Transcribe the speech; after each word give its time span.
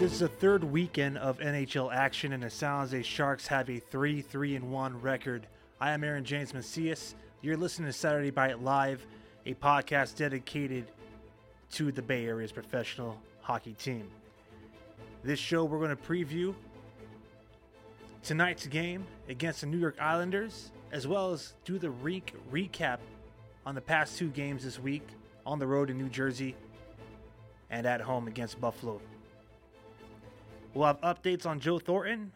It 0.00 0.04
is 0.04 0.20
the 0.20 0.28
third 0.28 0.64
weekend 0.64 1.18
of 1.18 1.40
NHL 1.40 1.94
action, 1.94 2.32
and 2.32 2.42
the 2.42 2.48
San 2.48 2.80
Jose 2.80 3.02
Sharks 3.02 3.46
have 3.48 3.68
a 3.68 3.78
3 3.78 4.22
3 4.22 4.58
1 4.58 5.02
record. 5.02 5.46
I 5.78 5.90
am 5.90 6.02
Aaron 6.02 6.24
James 6.24 6.54
Macias. 6.54 7.14
You're 7.42 7.58
listening 7.58 7.86
to 7.88 7.92
Saturday 7.92 8.30
Bite 8.30 8.62
Live, 8.62 9.06
a 9.44 9.52
podcast 9.52 10.16
dedicated 10.16 10.86
to 11.72 11.92
the 11.92 12.00
Bay 12.00 12.24
Area's 12.24 12.50
professional 12.50 13.18
hockey 13.42 13.74
team. 13.74 14.08
This 15.22 15.38
show, 15.38 15.64
we're 15.66 15.76
going 15.76 15.94
to 15.94 16.02
preview 16.02 16.54
tonight's 18.22 18.66
game 18.66 19.04
against 19.28 19.60
the 19.60 19.66
New 19.66 19.76
York 19.76 19.96
Islanders, 20.00 20.70
as 20.92 21.06
well 21.06 21.30
as 21.30 21.52
do 21.66 21.78
the 21.78 21.90
rink 21.90 22.32
recap 22.50 23.00
on 23.66 23.74
the 23.74 23.82
past 23.82 24.16
two 24.16 24.30
games 24.30 24.64
this 24.64 24.78
week 24.78 25.06
on 25.44 25.58
the 25.58 25.66
road 25.66 25.90
in 25.90 25.98
New 25.98 26.08
Jersey 26.08 26.56
and 27.68 27.84
at 27.84 28.00
home 28.00 28.28
against 28.28 28.58
Buffalo. 28.62 28.98
We'll 30.72 30.86
have 30.86 31.00
updates 31.00 31.46
on 31.46 31.58
Joe 31.58 31.78
Thornton, 31.78 32.32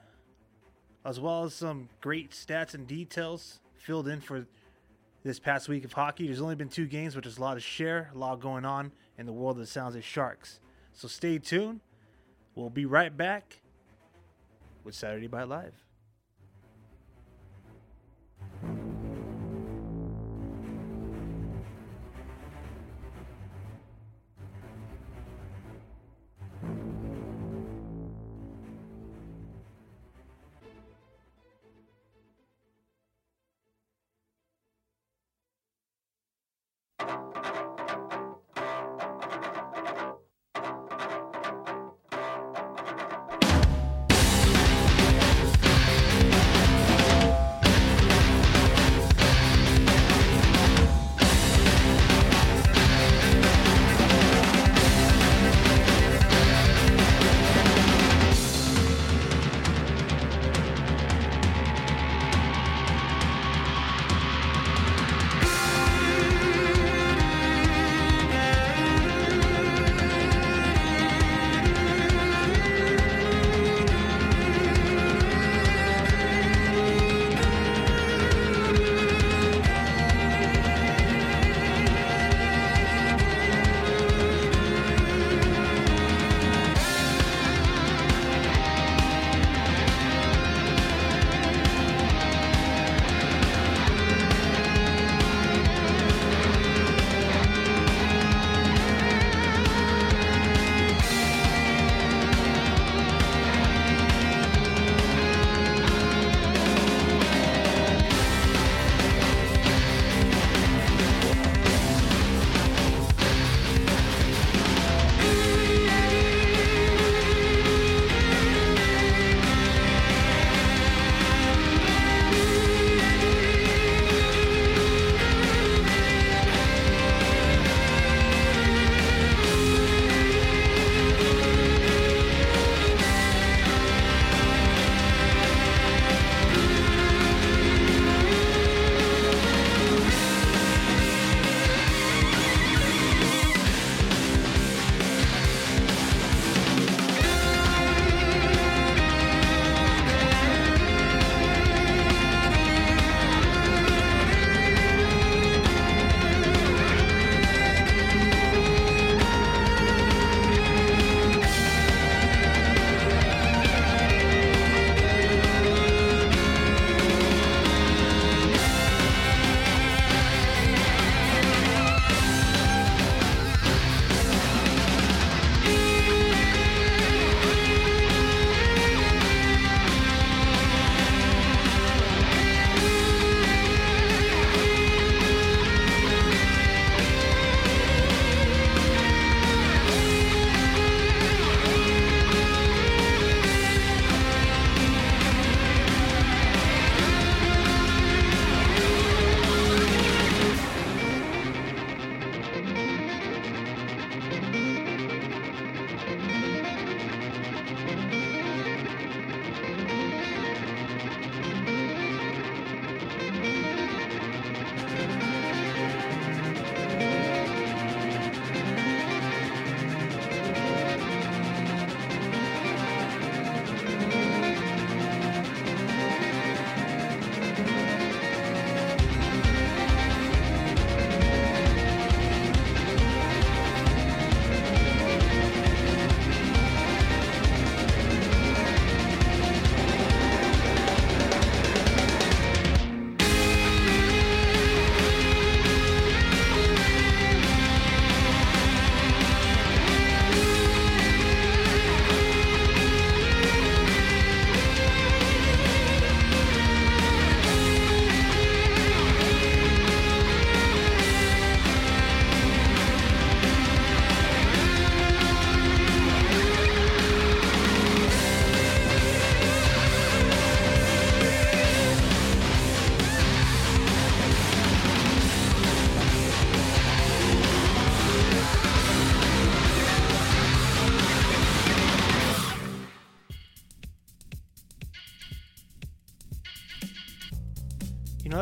as 1.05 1.21
well 1.21 1.45
as 1.45 1.55
some 1.55 1.89
great 2.01 2.33
stats 2.33 2.75
and 2.75 2.87
details 2.87 3.61
filled 3.77 4.09
in 4.09 4.21
for 4.21 4.47
this 5.23 5.39
past 5.39 5.69
week 5.69 5.85
of 5.85 5.93
hockey. 5.93 6.27
There's 6.27 6.41
only 6.41 6.57
been 6.57 6.69
two 6.69 6.87
games, 6.87 7.15
but 7.15 7.25
there's 7.25 7.39
a 7.39 7.41
lot 7.41 7.55
to 7.55 7.61
share, 7.61 8.11
a 8.13 8.19
lot 8.19 8.41
going 8.41 8.65
on 8.65 8.91
in 9.19 9.27
the 9.27 9.33
world 9.33 9.57
of 9.57 9.61
the 9.61 9.67
San 9.67 9.85
Jose 9.85 10.01
Sharks. 10.01 10.59
So 10.93 11.07
stay 11.07 11.39
tuned. 11.39 11.81
We'll 12.57 12.71
be 12.71 12.87
right 12.87 13.17
back 13.17 13.61
with 14.83 14.95
Saturday 14.95 15.29
Bite 15.29 15.49
Live. 15.49 15.84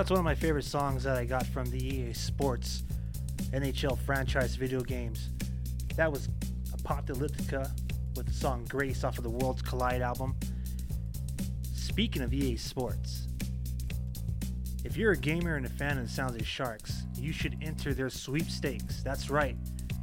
That's 0.03 0.11
one 0.11 0.19
of 0.19 0.25
my 0.25 0.35
favorite 0.35 0.65
songs 0.65 1.05
that 1.05 1.17
I 1.17 1.25
got 1.25 1.47
from 1.47 1.71
the 1.71 1.79
EA 1.79 2.13
Sports 2.13 2.83
NHL 3.53 3.97
franchise 4.01 4.57
video 4.57 4.81
games. 4.81 5.29
That 5.95 6.11
was 6.11 6.29
Apocalyptica 6.73 7.71
with 8.17 8.27
the 8.27 8.33
song 8.33 8.67
Grace 8.69 9.05
off 9.05 9.19
of 9.19 9.23
the 9.23 9.31
Worlds 9.31 9.63
Collide 9.63 10.03
album. 10.03 10.35
Speaking 11.73 12.21
of 12.21 12.35
EA 12.35 12.57
Sports, 12.57 13.29
if 14.83 14.97
you're 14.97 15.13
a 15.13 15.17
gamer 15.17 15.55
and 15.55 15.67
a 15.67 15.69
fan 15.69 15.99
of 15.99 16.09
the 16.09 16.11
San 16.13 16.31
Jose 16.31 16.43
Sharks, 16.43 17.05
you 17.17 17.31
should 17.31 17.57
enter 17.63 17.95
their 17.95 18.11
sweepstakes. 18.11 19.05
That's 19.05 19.31
right. 19.31 19.57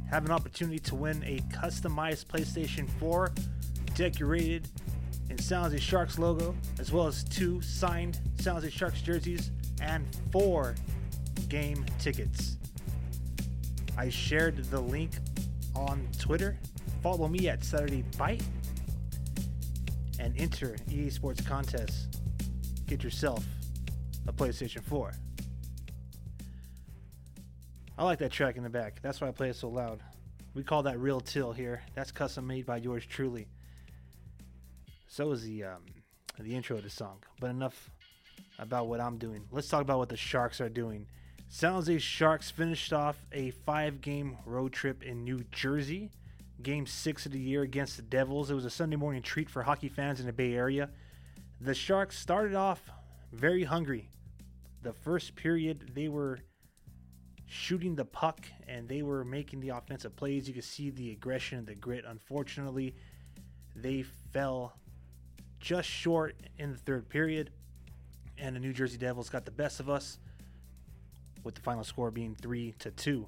Have 0.08 0.24
an 0.24 0.30
opportunity 0.30 0.78
to 0.78 0.94
win 0.94 1.22
a 1.24 1.40
customized 1.54 2.24
PlayStation 2.24 2.88
4 2.98 3.32
decorated 3.96 4.66
in 5.28 5.36
San 5.36 5.64
Jose 5.64 5.78
Sharks 5.78 6.18
logo, 6.18 6.56
as 6.78 6.90
well 6.90 7.06
as 7.06 7.22
two 7.22 7.60
signed 7.60 8.18
San 8.38 8.54
Jose 8.54 8.70
Sharks 8.70 9.02
jerseys 9.02 9.50
and 9.80 10.06
four 10.32 10.74
game 11.48 11.84
tickets. 11.98 12.56
I 13.96 14.08
shared 14.08 14.56
the 14.70 14.80
link 14.80 15.12
on 15.74 16.06
Twitter. 16.18 16.58
Follow 17.02 17.28
me 17.28 17.48
at 17.48 17.64
Saturday 17.64 18.04
Bite 18.16 18.42
and 20.18 20.38
enter 20.38 20.76
EA 20.90 21.10
Sports 21.10 21.40
contest. 21.40 22.18
Get 22.86 23.02
yourself 23.02 23.44
a 24.26 24.32
PlayStation 24.32 24.82
4. 24.82 25.12
I 27.98 28.04
like 28.04 28.18
that 28.18 28.32
track 28.32 28.56
in 28.56 28.62
the 28.62 28.70
back. 28.70 29.00
That's 29.02 29.20
why 29.20 29.28
I 29.28 29.32
play 29.32 29.50
it 29.50 29.56
so 29.56 29.68
loud. 29.68 30.00
We 30.54 30.62
call 30.62 30.82
that 30.84 30.98
real 30.98 31.20
till 31.20 31.52
here. 31.52 31.82
That's 31.94 32.10
custom 32.10 32.46
made 32.46 32.66
by 32.66 32.78
yours 32.78 33.04
truly. 33.06 33.46
So 35.06 35.32
is 35.32 35.42
the 35.44 35.64
um, 35.64 35.82
the 36.38 36.54
intro 36.54 36.76
of 36.76 36.82
the 36.82 36.90
song. 36.90 37.18
But 37.40 37.50
enough 37.50 37.90
about 38.60 38.86
what 38.86 39.00
I'm 39.00 39.18
doing. 39.18 39.44
Let's 39.50 39.68
talk 39.68 39.82
about 39.82 39.98
what 39.98 40.10
the 40.10 40.16
Sharks 40.16 40.60
are 40.60 40.68
doing. 40.68 41.06
San 41.48 41.72
Jose 41.72 41.98
Sharks 41.98 42.50
finished 42.50 42.92
off 42.92 43.16
a 43.32 43.50
five-game 43.50 44.36
road 44.46 44.72
trip 44.72 45.02
in 45.02 45.24
New 45.24 45.42
Jersey. 45.50 46.10
Game 46.62 46.86
six 46.86 47.26
of 47.26 47.32
the 47.32 47.40
year 47.40 47.62
against 47.62 47.96
the 47.96 48.02
Devils. 48.02 48.50
It 48.50 48.54
was 48.54 48.66
a 48.66 48.70
Sunday 48.70 48.96
morning 48.96 49.22
treat 49.22 49.48
for 49.48 49.62
hockey 49.62 49.88
fans 49.88 50.20
in 50.20 50.26
the 50.26 50.32
Bay 50.32 50.54
Area. 50.54 50.90
The 51.60 51.74
Sharks 51.74 52.18
started 52.18 52.54
off 52.54 52.80
very 53.32 53.64
hungry. 53.64 54.10
The 54.82 54.92
first 54.92 55.34
period, 55.34 55.92
they 55.94 56.08
were 56.08 56.40
shooting 57.46 57.96
the 57.96 58.04
puck 58.04 58.46
and 58.68 58.88
they 58.88 59.02
were 59.02 59.24
making 59.24 59.60
the 59.60 59.70
offensive 59.70 60.14
plays. 60.14 60.46
You 60.46 60.54
could 60.54 60.64
see 60.64 60.90
the 60.90 61.10
aggression 61.10 61.58
and 61.58 61.66
the 61.66 61.74
grit. 61.74 62.04
Unfortunately, 62.06 62.94
they 63.74 64.04
fell 64.32 64.74
just 65.58 65.88
short 65.88 66.36
in 66.58 66.72
the 66.72 66.78
third 66.78 67.08
period, 67.08 67.50
and 68.40 68.56
the 68.56 68.60
New 68.60 68.72
Jersey 68.72 68.98
Devils 68.98 69.28
got 69.28 69.44
the 69.44 69.50
best 69.50 69.80
of 69.80 69.90
us, 69.90 70.18
with 71.44 71.54
the 71.54 71.60
final 71.60 71.84
score 71.84 72.10
being 72.10 72.34
three 72.34 72.74
to 72.80 72.90
two. 72.90 73.26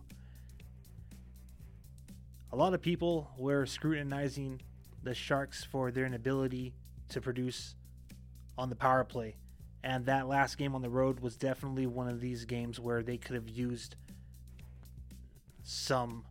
A 2.52 2.56
lot 2.56 2.74
of 2.74 2.82
people 2.82 3.30
were 3.38 3.64
scrutinizing 3.64 4.60
the 5.02 5.14
Sharks 5.14 5.64
for 5.64 5.90
their 5.90 6.04
inability 6.04 6.74
to 7.08 7.20
produce 7.20 7.74
on 8.58 8.68
the 8.68 8.76
power 8.76 9.04
play. 9.04 9.36
And 9.82 10.06
that 10.06 10.28
last 10.28 10.58
game 10.58 10.74
on 10.74 10.82
the 10.82 10.90
road 10.90 11.20
was 11.20 11.36
definitely 11.36 11.86
one 11.86 12.08
of 12.08 12.20
these 12.20 12.44
games 12.44 12.78
where 12.78 13.02
they 13.02 13.16
could 13.16 13.34
have 13.34 13.48
used 13.48 13.96
some 15.64 16.24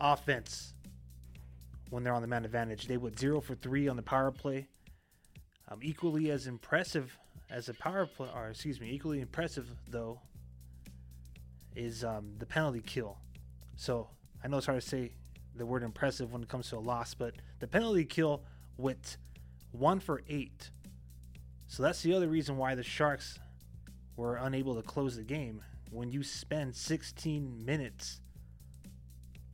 offense 0.00 0.72
when 1.90 2.02
they're 2.02 2.14
on 2.14 2.22
the 2.22 2.28
man 2.28 2.44
advantage. 2.44 2.86
They 2.86 2.96
went 2.96 3.18
zero 3.18 3.40
for 3.40 3.54
three 3.54 3.86
on 3.88 3.96
the 3.96 4.02
power 4.02 4.30
play. 4.30 4.66
Um, 5.70 5.80
equally 5.82 6.30
as 6.30 6.46
impressive 6.46 7.16
as 7.50 7.68
a 7.68 7.74
power 7.74 8.06
play, 8.06 8.28
or 8.34 8.48
excuse 8.48 8.80
me, 8.80 8.90
equally 8.90 9.20
impressive 9.20 9.66
though, 9.88 10.20
is 11.74 12.04
um, 12.04 12.32
the 12.38 12.46
penalty 12.46 12.80
kill. 12.80 13.18
So 13.76 14.08
I 14.42 14.48
know 14.48 14.58
it's 14.58 14.66
hard 14.66 14.80
to 14.80 14.86
say 14.86 15.12
the 15.54 15.66
word 15.66 15.82
impressive 15.82 16.32
when 16.32 16.42
it 16.42 16.48
comes 16.48 16.68
to 16.70 16.76
a 16.76 16.80
loss, 16.80 17.14
but 17.14 17.34
the 17.60 17.66
penalty 17.66 18.04
kill 18.04 18.42
went 18.76 19.16
one 19.72 20.00
for 20.00 20.22
eight. 20.28 20.70
So 21.66 21.82
that's 21.82 22.02
the 22.02 22.14
other 22.14 22.28
reason 22.28 22.56
why 22.56 22.74
the 22.74 22.82
Sharks 22.82 23.38
were 24.16 24.36
unable 24.36 24.74
to 24.74 24.82
close 24.82 25.16
the 25.16 25.22
game. 25.22 25.62
When 25.90 26.10
you 26.10 26.22
spend 26.22 26.74
16 26.74 27.64
minutes 27.64 28.20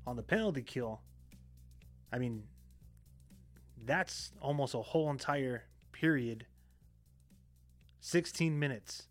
on 0.07 0.17
the 0.17 0.23
penalty 0.23 0.63
kill, 0.63 1.01
I 2.13 2.19
mean, 2.19 2.45
that's 3.85 4.33
almost 4.41 4.75
a 4.75 4.83
whole 4.83 5.11
entire 5.11 5.65
period. 5.93 6.47
16 8.05 8.59
minutes. 8.59 9.09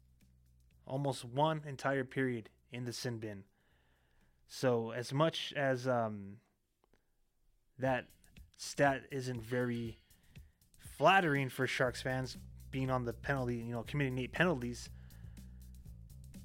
Almost 0.85 1.25
one 1.25 1.63
entire 1.67 2.03
period 2.03 2.49
in 2.71 2.85
the 2.85 2.93
sin 2.93 3.17
bin. 3.17 3.43
So, 4.47 4.91
as 4.91 5.11
much 5.11 5.51
as 5.57 5.87
um, 5.87 6.37
that 7.79 8.05
stat 8.55 9.01
isn't 9.09 9.41
very 9.41 9.97
flattering 10.77 11.49
for 11.49 11.65
Sharks 11.65 12.03
fans, 12.03 12.37
being 12.69 12.91
on 12.91 13.03
the 13.03 13.13
penalty, 13.13 13.55
you 13.55 13.71
know, 13.73 13.81
committing 13.81 14.19
eight 14.19 14.31
penalties, 14.31 14.89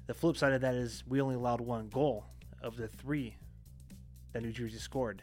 the 0.07 0.15
flip 0.15 0.35
side 0.35 0.53
of 0.53 0.61
that 0.61 0.73
is 0.73 1.03
we 1.07 1.21
only 1.21 1.35
allowed 1.35 1.61
one 1.61 1.87
goal 1.89 2.25
of 2.63 2.77
the 2.77 2.87
three 2.87 3.35
that 4.33 4.41
New 4.41 4.51
Jersey 4.51 4.79
scored 4.79 5.21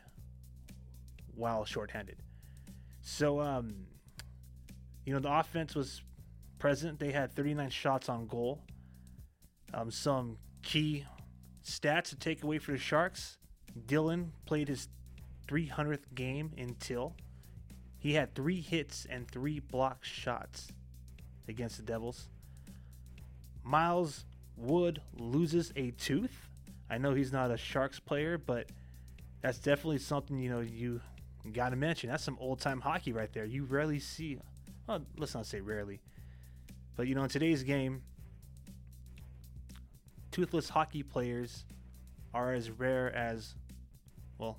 while 1.34 1.64
shorthanded. 1.64 2.18
So, 3.02 3.40
um, 3.40 3.86
you 5.04 5.12
know, 5.12 5.18
the 5.18 5.32
offense 5.32 5.74
was 5.74 6.02
present. 6.58 6.98
They 6.98 7.12
had 7.12 7.32
39 7.34 7.70
shots 7.70 8.08
on 8.08 8.26
goal. 8.26 8.62
Um, 9.74 9.90
some 9.90 10.38
key 10.62 11.04
stats 11.64 12.10
to 12.10 12.16
take 12.16 12.42
away 12.42 12.58
for 12.58 12.72
the 12.72 12.78
Sharks. 12.78 13.38
Dylan 13.86 14.30
played 14.46 14.68
his 14.68 14.88
300th 15.48 16.14
game 16.14 16.52
until 16.56 17.14
he 17.98 18.14
had 18.14 18.34
three 18.34 18.60
hits 18.60 19.06
and 19.08 19.28
three 19.28 19.60
block 19.60 20.04
shots 20.04 20.68
against 21.48 21.76
the 21.76 21.82
Devils. 21.82 22.28
Miles 23.62 24.24
Wood 24.56 25.02
loses 25.14 25.72
a 25.76 25.90
tooth. 25.92 26.48
I 26.88 26.98
know 26.98 27.14
he's 27.14 27.32
not 27.32 27.50
a 27.50 27.56
Sharks 27.56 27.98
player, 27.98 28.38
but 28.38 28.68
that's 29.42 29.58
definitely 29.58 29.98
something 29.98 30.38
you 30.38 30.50
know 30.50 30.60
you 30.60 31.00
got 31.52 31.70
to 31.70 31.76
mention. 31.76 32.10
That's 32.10 32.24
some 32.24 32.38
old 32.40 32.60
time 32.60 32.80
hockey 32.80 33.12
right 33.12 33.32
there. 33.32 33.44
You 33.44 33.64
rarely 33.64 33.98
see. 33.98 34.38
Well, 34.86 35.02
let's 35.16 35.34
not 35.34 35.46
say 35.46 35.60
rarely, 35.60 36.00
but 36.96 37.06
you 37.06 37.14
know 37.14 37.22
in 37.22 37.28
today's 37.28 37.62
game, 37.62 38.02
toothless 40.30 40.68
hockey 40.68 41.02
players 41.02 41.64
are 42.34 42.52
as 42.52 42.70
rare 42.70 43.14
as, 43.14 43.54
well, 44.38 44.58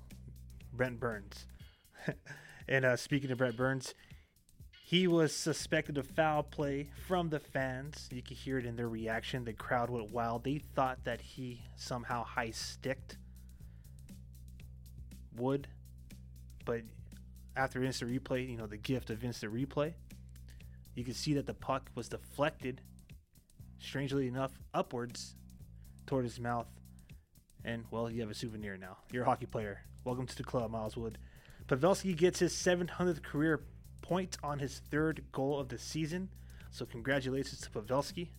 Brent 0.72 0.98
Burns. 0.98 1.46
and 2.68 2.84
uh, 2.84 2.96
speaking 2.96 3.30
of 3.30 3.38
Brent 3.38 3.56
Burns, 3.56 3.94
he 4.84 5.06
was 5.06 5.34
suspected 5.34 5.98
of 5.98 6.06
foul 6.06 6.42
play 6.42 6.88
from 7.06 7.28
the 7.28 7.38
fans. 7.38 8.08
You 8.10 8.22
could 8.22 8.38
hear 8.38 8.58
it 8.58 8.64
in 8.64 8.74
their 8.76 8.88
reaction. 8.88 9.44
The 9.44 9.52
crowd 9.52 9.90
went 9.90 10.10
wild. 10.10 10.44
They 10.44 10.58
thought 10.58 11.04
that 11.04 11.20
he 11.20 11.60
somehow 11.76 12.24
high 12.24 12.52
sticked 12.52 13.18
Wood, 15.36 15.68
but 16.64 16.82
after 17.54 17.84
instant 17.84 18.10
replay, 18.10 18.48
you 18.48 18.56
know, 18.56 18.66
the 18.66 18.76
gift 18.76 19.10
of 19.10 19.22
instant 19.22 19.52
replay, 19.52 19.94
you 20.98 21.04
could 21.04 21.14
see 21.14 21.34
that 21.34 21.46
the 21.46 21.54
puck 21.54 21.90
was 21.94 22.08
deflected, 22.08 22.80
strangely 23.78 24.26
enough, 24.26 24.50
upwards 24.74 25.36
toward 26.06 26.24
his 26.24 26.40
mouth. 26.40 26.66
And, 27.64 27.84
well, 27.92 28.10
you 28.10 28.20
have 28.20 28.30
a 28.30 28.34
souvenir 28.34 28.76
now. 28.76 28.96
You're 29.12 29.22
a 29.22 29.26
hockey 29.26 29.46
player. 29.46 29.82
Welcome 30.02 30.26
to 30.26 30.36
the 30.36 30.42
club, 30.42 30.72
Miles 30.72 30.96
Wood. 30.96 31.16
Pavelski 31.68 32.16
gets 32.16 32.40
his 32.40 32.52
700th 32.52 33.22
career 33.22 33.62
point 34.02 34.38
on 34.42 34.58
his 34.58 34.80
third 34.90 35.22
goal 35.30 35.60
of 35.60 35.68
the 35.68 35.78
season. 35.78 36.30
So, 36.72 36.84
congratulations 36.84 37.60
to 37.60 37.70
Pavelski. 37.70 38.30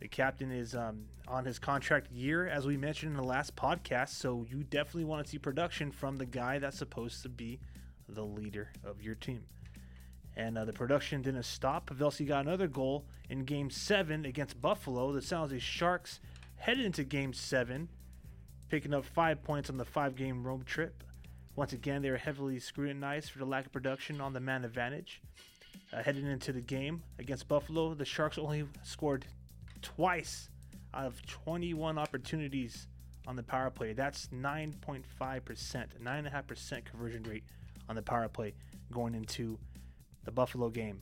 The 0.00 0.08
captain 0.08 0.50
is 0.50 0.74
um, 0.74 1.04
on 1.28 1.44
his 1.44 1.60
contract 1.60 2.10
year, 2.10 2.48
as 2.48 2.66
we 2.66 2.76
mentioned 2.76 3.12
in 3.12 3.16
the 3.16 3.22
last 3.28 3.54
podcast. 3.54 4.08
So, 4.08 4.44
you 4.50 4.64
definitely 4.64 5.04
want 5.04 5.24
to 5.24 5.30
see 5.30 5.38
production 5.38 5.92
from 5.92 6.16
the 6.16 6.26
guy 6.26 6.58
that's 6.58 6.78
supposed 6.78 7.22
to 7.22 7.28
be 7.28 7.60
the 8.08 8.24
leader 8.24 8.72
of 8.82 9.00
your 9.00 9.14
team. 9.14 9.44
And 10.36 10.56
uh, 10.56 10.64
the 10.64 10.72
production 10.72 11.22
didn't 11.22 11.42
stop. 11.42 11.90
Pavelski 11.90 12.26
got 12.26 12.46
another 12.46 12.66
goal 12.66 13.04
in 13.28 13.44
Game 13.44 13.70
7 13.70 14.24
against 14.24 14.60
Buffalo. 14.60 15.12
The 15.12 15.20
San 15.20 15.40
Jose 15.40 15.58
Sharks 15.58 16.20
headed 16.56 16.84
into 16.84 17.04
Game 17.04 17.32
7, 17.32 17.88
picking 18.70 18.94
up 18.94 19.04
five 19.04 19.42
points 19.42 19.68
on 19.68 19.76
the 19.76 19.84
five 19.84 20.16
game 20.16 20.42
road 20.42 20.66
trip. 20.66 21.04
Once 21.54 21.74
again, 21.74 22.00
they 22.00 22.10
were 22.10 22.16
heavily 22.16 22.58
scrutinized 22.58 23.30
for 23.30 23.38
the 23.38 23.44
lack 23.44 23.66
of 23.66 23.72
production 23.72 24.20
on 24.20 24.32
the 24.32 24.40
man 24.40 24.64
advantage. 24.64 25.20
Uh, 25.92 26.02
heading 26.02 26.26
into 26.26 26.52
the 26.52 26.60
game 26.60 27.02
against 27.18 27.46
Buffalo, 27.48 27.92
the 27.92 28.04
Sharks 28.04 28.38
only 28.38 28.64
scored 28.82 29.26
twice 29.82 30.48
out 30.94 31.04
of 31.04 31.26
21 31.26 31.98
opportunities 31.98 32.86
on 33.26 33.36
the 33.36 33.42
power 33.42 33.70
play. 33.70 33.92
That's 33.92 34.28
9.5%, 34.28 35.04
9.5% 36.02 36.84
conversion 36.84 37.22
rate 37.24 37.44
on 37.88 37.96
the 37.96 38.02
power 38.02 38.28
play 38.28 38.54
going 38.90 39.14
into 39.14 39.58
the 40.24 40.30
Buffalo 40.30 40.68
game. 40.68 41.00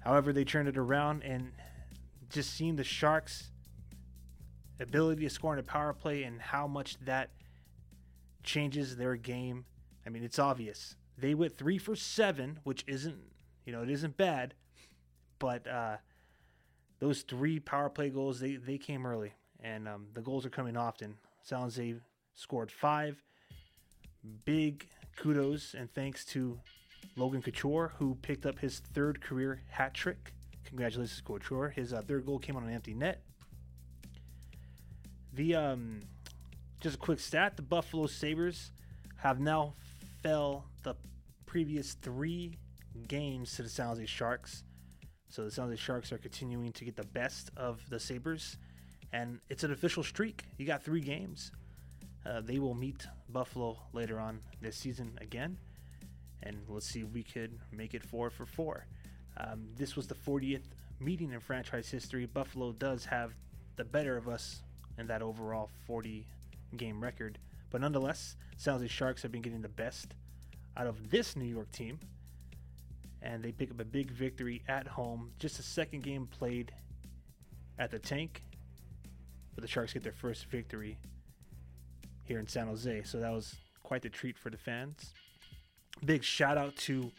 However, 0.00 0.32
they 0.32 0.44
turned 0.44 0.68
it 0.68 0.76
around 0.76 1.22
and 1.22 1.52
just 2.30 2.54
seeing 2.54 2.76
the 2.76 2.84
Sharks' 2.84 3.50
ability 4.80 5.22
to 5.22 5.30
score 5.30 5.52
in 5.52 5.58
a 5.58 5.62
power 5.62 5.92
play 5.92 6.22
and 6.22 6.40
how 6.40 6.66
much 6.66 6.98
that 7.04 7.30
changes 8.42 8.96
their 8.96 9.16
game. 9.16 9.64
I 10.06 10.10
mean, 10.10 10.22
it's 10.22 10.38
obvious. 10.38 10.94
They 11.16 11.34
went 11.34 11.56
three 11.56 11.78
for 11.78 11.96
seven, 11.96 12.60
which 12.62 12.84
isn't, 12.86 13.18
you 13.66 13.72
know, 13.72 13.82
it 13.82 13.90
isn't 13.90 14.16
bad, 14.16 14.54
but 15.38 15.66
uh, 15.66 15.96
those 17.00 17.22
three 17.22 17.58
power 17.58 17.90
play 17.90 18.10
goals 18.10 18.40
they 18.40 18.56
they 18.56 18.78
came 18.78 19.06
early, 19.06 19.32
and 19.60 19.88
um, 19.88 20.06
the 20.14 20.20
goals 20.22 20.46
are 20.46 20.50
coming 20.50 20.76
often. 20.76 21.16
Jose 21.50 21.94
scored 22.34 22.70
five. 22.70 23.22
Big 24.44 24.88
kudos 25.16 25.74
and 25.74 25.92
thanks 25.92 26.24
to 26.24 26.58
Logan 27.18 27.42
Couture, 27.42 27.92
who 27.98 28.14
picked 28.22 28.46
up 28.46 28.58
his 28.60 28.78
third 28.78 29.20
career 29.20 29.60
hat 29.68 29.92
trick. 29.92 30.32
Congratulations, 30.64 31.20
Couture. 31.24 31.70
His 31.70 31.92
uh, 31.92 32.02
third 32.02 32.24
goal 32.24 32.38
came 32.38 32.56
on 32.56 32.62
an 32.64 32.72
empty 32.72 32.94
net. 32.94 33.22
The 35.32 35.54
um, 35.56 36.00
just 36.80 36.96
a 36.96 36.98
quick 36.98 37.20
stat: 37.20 37.56
the 37.56 37.62
Buffalo 37.62 38.06
Sabres 38.06 38.70
have 39.16 39.40
now 39.40 39.74
fell 40.22 40.66
the 40.84 40.94
previous 41.46 41.94
three 41.94 42.56
games 43.08 43.56
to 43.56 43.62
the 43.62 43.68
San 43.68 43.88
Jose 43.88 44.06
Sharks. 44.06 44.62
So 45.28 45.44
the 45.44 45.50
San 45.50 45.64
Jose 45.64 45.76
Sharks 45.76 46.12
are 46.12 46.18
continuing 46.18 46.72
to 46.72 46.84
get 46.84 46.96
the 46.96 47.04
best 47.04 47.50
of 47.56 47.82
the 47.90 47.98
Sabres, 47.98 48.56
and 49.12 49.40
it's 49.48 49.64
an 49.64 49.72
official 49.72 50.02
streak. 50.02 50.44
You 50.56 50.66
got 50.66 50.82
three 50.82 51.00
games. 51.00 51.52
Uh, 52.24 52.40
they 52.40 52.58
will 52.58 52.74
meet 52.74 53.06
Buffalo 53.28 53.78
later 53.92 54.18
on 54.18 54.40
this 54.60 54.76
season 54.76 55.18
again, 55.20 55.58
and 56.42 56.56
let's 56.68 56.86
see 56.86 57.00
if 57.00 57.08
we 57.12 57.22
could 57.22 57.58
make 57.72 57.94
it 57.94 58.02
four 58.02 58.30
for 58.30 58.46
four. 58.46 58.86
Um, 59.36 59.68
this 59.76 59.96
was 59.96 60.06
the 60.06 60.14
40th 60.14 60.62
meeting 61.00 61.32
in 61.32 61.40
franchise 61.40 61.88
history. 61.88 62.26
Buffalo 62.26 62.72
does 62.72 63.04
have 63.04 63.32
the 63.76 63.84
better 63.84 64.16
of 64.16 64.28
us 64.28 64.62
in 64.98 65.06
that 65.06 65.22
overall 65.22 65.70
40 65.86 66.26
game 66.76 67.02
record, 67.02 67.38
but 67.70 67.80
nonetheless, 67.80 68.36
San 68.56 68.74
Jose 68.74 68.88
Sharks 68.88 69.22
have 69.22 69.30
been 69.30 69.42
getting 69.42 69.62
the 69.62 69.68
best 69.68 70.14
out 70.76 70.86
of 70.86 71.10
this 71.10 71.36
New 71.36 71.44
York 71.44 71.70
team, 71.72 71.98
and 73.22 73.42
they 73.42 73.52
pick 73.52 73.70
up 73.70 73.80
a 73.80 73.84
big 73.84 74.10
victory 74.10 74.62
at 74.68 74.86
home. 74.86 75.30
Just 75.38 75.58
a 75.58 75.62
second 75.62 76.02
game 76.02 76.26
played 76.26 76.72
at 77.78 77.90
the 77.90 77.98
tank, 77.98 78.42
but 79.54 79.62
the 79.62 79.68
Sharks 79.68 79.92
get 79.92 80.02
their 80.02 80.12
first 80.12 80.46
victory 80.46 80.98
here 82.24 82.38
in 82.38 82.46
San 82.46 82.66
Jose. 82.66 83.02
So 83.04 83.18
that 83.20 83.32
was 83.32 83.56
quite 83.82 84.02
the 84.02 84.08
treat 84.08 84.36
for 84.36 84.50
the 84.50 84.58
fans. 84.58 85.14
Big 86.04 86.22
shout 86.22 86.56
out 86.56 86.76
to 86.76 87.10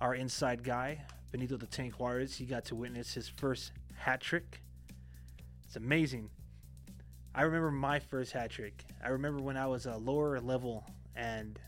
our 0.00 0.14
inside 0.14 0.62
guy, 0.62 1.00
Benito 1.32 1.56
the 1.56 1.66
Tank 1.66 1.94
Juarez. 1.98 2.36
He 2.36 2.44
got 2.44 2.66
to 2.66 2.74
witness 2.74 3.14
his 3.14 3.28
first 3.28 3.72
hat 3.94 4.20
trick. 4.20 4.60
It's 5.64 5.76
amazing. 5.76 6.28
I 7.34 7.42
remember 7.42 7.70
my 7.70 7.98
first 7.98 8.32
hat 8.32 8.50
trick. 8.50 8.84
I 9.02 9.08
remember 9.08 9.40
when 9.40 9.56
I 9.56 9.66
was 9.66 9.86
a 9.86 9.96
lower 9.96 10.38
level 10.40 10.84
and 11.16 11.58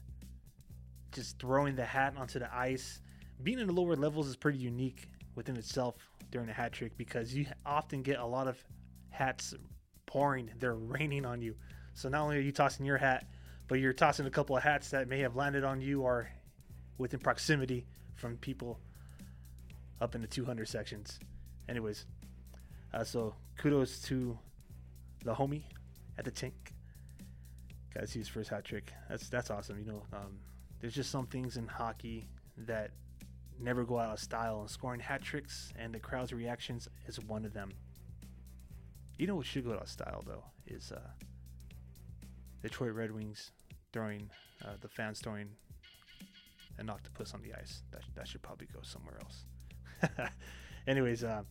just 1.12 1.38
throwing 1.38 1.74
the 1.74 1.84
hat 1.84 2.14
onto 2.16 2.38
the 2.38 2.54
ice. 2.54 3.00
Being 3.42 3.58
in 3.58 3.66
the 3.66 3.72
lower 3.72 3.96
levels 3.96 4.28
is 4.28 4.36
pretty 4.36 4.58
unique 4.58 5.08
within 5.34 5.56
itself 5.56 5.96
during 6.30 6.48
a 6.50 6.52
hat 6.52 6.72
trick 6.72 6.96
because 6.98 7.34
you 7.34 7.46
often 7.64 8.02
get 8.02 8.18
a 8.18 8.26
lot 8.26 8.48
of 8.48 8.62
hats 9.08 9.54
pouring, 10.04 10.50
they're 10.58 10.74
raining 10.74 11.24
on 11.24 11.40
you. 11.40 11.56
So 11.94 12.10
not 12.10 12.20
only 12.20 12.36
are 12.36 12.40
you 12.40 12.52
tossing 12.52 12.84
your 12.84 12.98
hat, 12.98 13.26
but 13.68 13.80
you're 13.80 13.92
tossing 13.92 14.26
a 14.26 14.30
couple 14.30 14.56
of 14.56 14.62
hats 14.62 14.90
that 14.90 15.08
may 15.08 15.20
have 15.20 15.36
landed 15.36 15.64
on 15.64 15.80
you 15.80 16.02
or 16.02 16.28
within 16.98 17.20
proximity 17.20 17.86
from 18.14 18.36
people 18.38 18.78
up 20.00 20.14
in 20.14 20.20
the 20.20 20.26
200 20.26 20.68
sections. 20.68 21.18
Anyways, 21.68 22.06
uh, 22.94 23.04
so 23.04 23.34
kudos 23.58 24.00
to 24.02 24.38
the 25.24 25.34
homie 25.34 25.64
at 26.18 26.24
the 26.24 26.30
tank. 26.30 26.72
Got 27.94 28.08
his 28.08 28.28
first 28.28 28.50
hat 28.50 28.64
trick. 28.64 28.92
That's 29.08 29.28
that's 29.28 29.50
awesome. 29.50 29.78
You 29.78 29.86
know, 29.86 30.02
um, 30.12 30.38
there's 30.80 30.94
just 30.94 31.10
some 31.10 31.26
things 31.26 31.56
in 31.56 31.66
hockey 31.66 32.28
that 32.58 32.90
never 33.58 33.84
go 33.84 33.98
out 33.98 34.12
of 34.12 34.20
style, 34.20 34.60
and 34.60 34.70
scoring 34.70 35.00
hat 35.00 35.22
tricks 35.22 35.72
and 35.78 35.94
the 35.94 35.98
crowd's 35.98 36.32
reactions 36.32 36.88
is 37.06 37.18
one 37.20 37.44
of 37.44 37.52
them. 37.52 37.72
You 39.18 39.26
know 39.26 39.36
what 39.36 39.46
should 39.46 39.64
go 39.64 39.72
out 39.72 39.82
of 39.82 39.88
style 39.88 40.22
though 40.26 40.44
is 40.66 40.92
uh, 40.92 41.00
Detroit 42.62 42.92
Red 42.92 43.12
Wings 43.12 43.52
throwing 43.96 44.28
uh, 44.62 44.74
the 44.82 44.88
fans 44.88 45.20
throwing 45.20 45.48
an 46.76 46.90
octopus 46.90 47.32
on 47.32 47.40
the 47.40 47.54
ice. 47.54 47.80
That 47.92 48.02
that 48.14 48.28
should 48.28 48.42
probably 48.42 48.66
go 48.66 48.80
somewhere 48.82 49.18
else. 49.22 50.30
Anyways, 50.86 51.24
uh, 51.24 51.44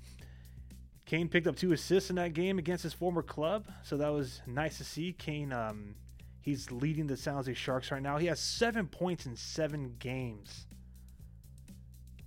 Kane 1.07 1.27
picked 1.27 1.47
up 1.47 1.55
two 1.55 1.73
assists 1.73 2.11
in 2.11 2.17
that 2.17 2.33
game 2.33 2.59
against 2.59 2.83
his 2.83 2.93
former 2.93 3.23
club, 3.23 3.65
so 3.81 3.97
that 3.97 4.09
was 4.09 4.43
nice 4.45 4.77
to 4.77 4.83
see. 4.83 5.11
Kane, 5.13 5.51
um, 5.51 5.95
he's 6.39 6.69
leading 6.69 7.07
the 7.07 7.17
San 7.17 7.33
Jose 7.33 7.51
Sharks 7.55 7.89
right 7.89 8.01
now. 8.01 8.19
He 8.19 8.27
has 8.27 8.39
seven 8.39 8.85
points 8.85 9.25
in 9.25 9.35
seven 9.35 9.95
games. 9.97 10.67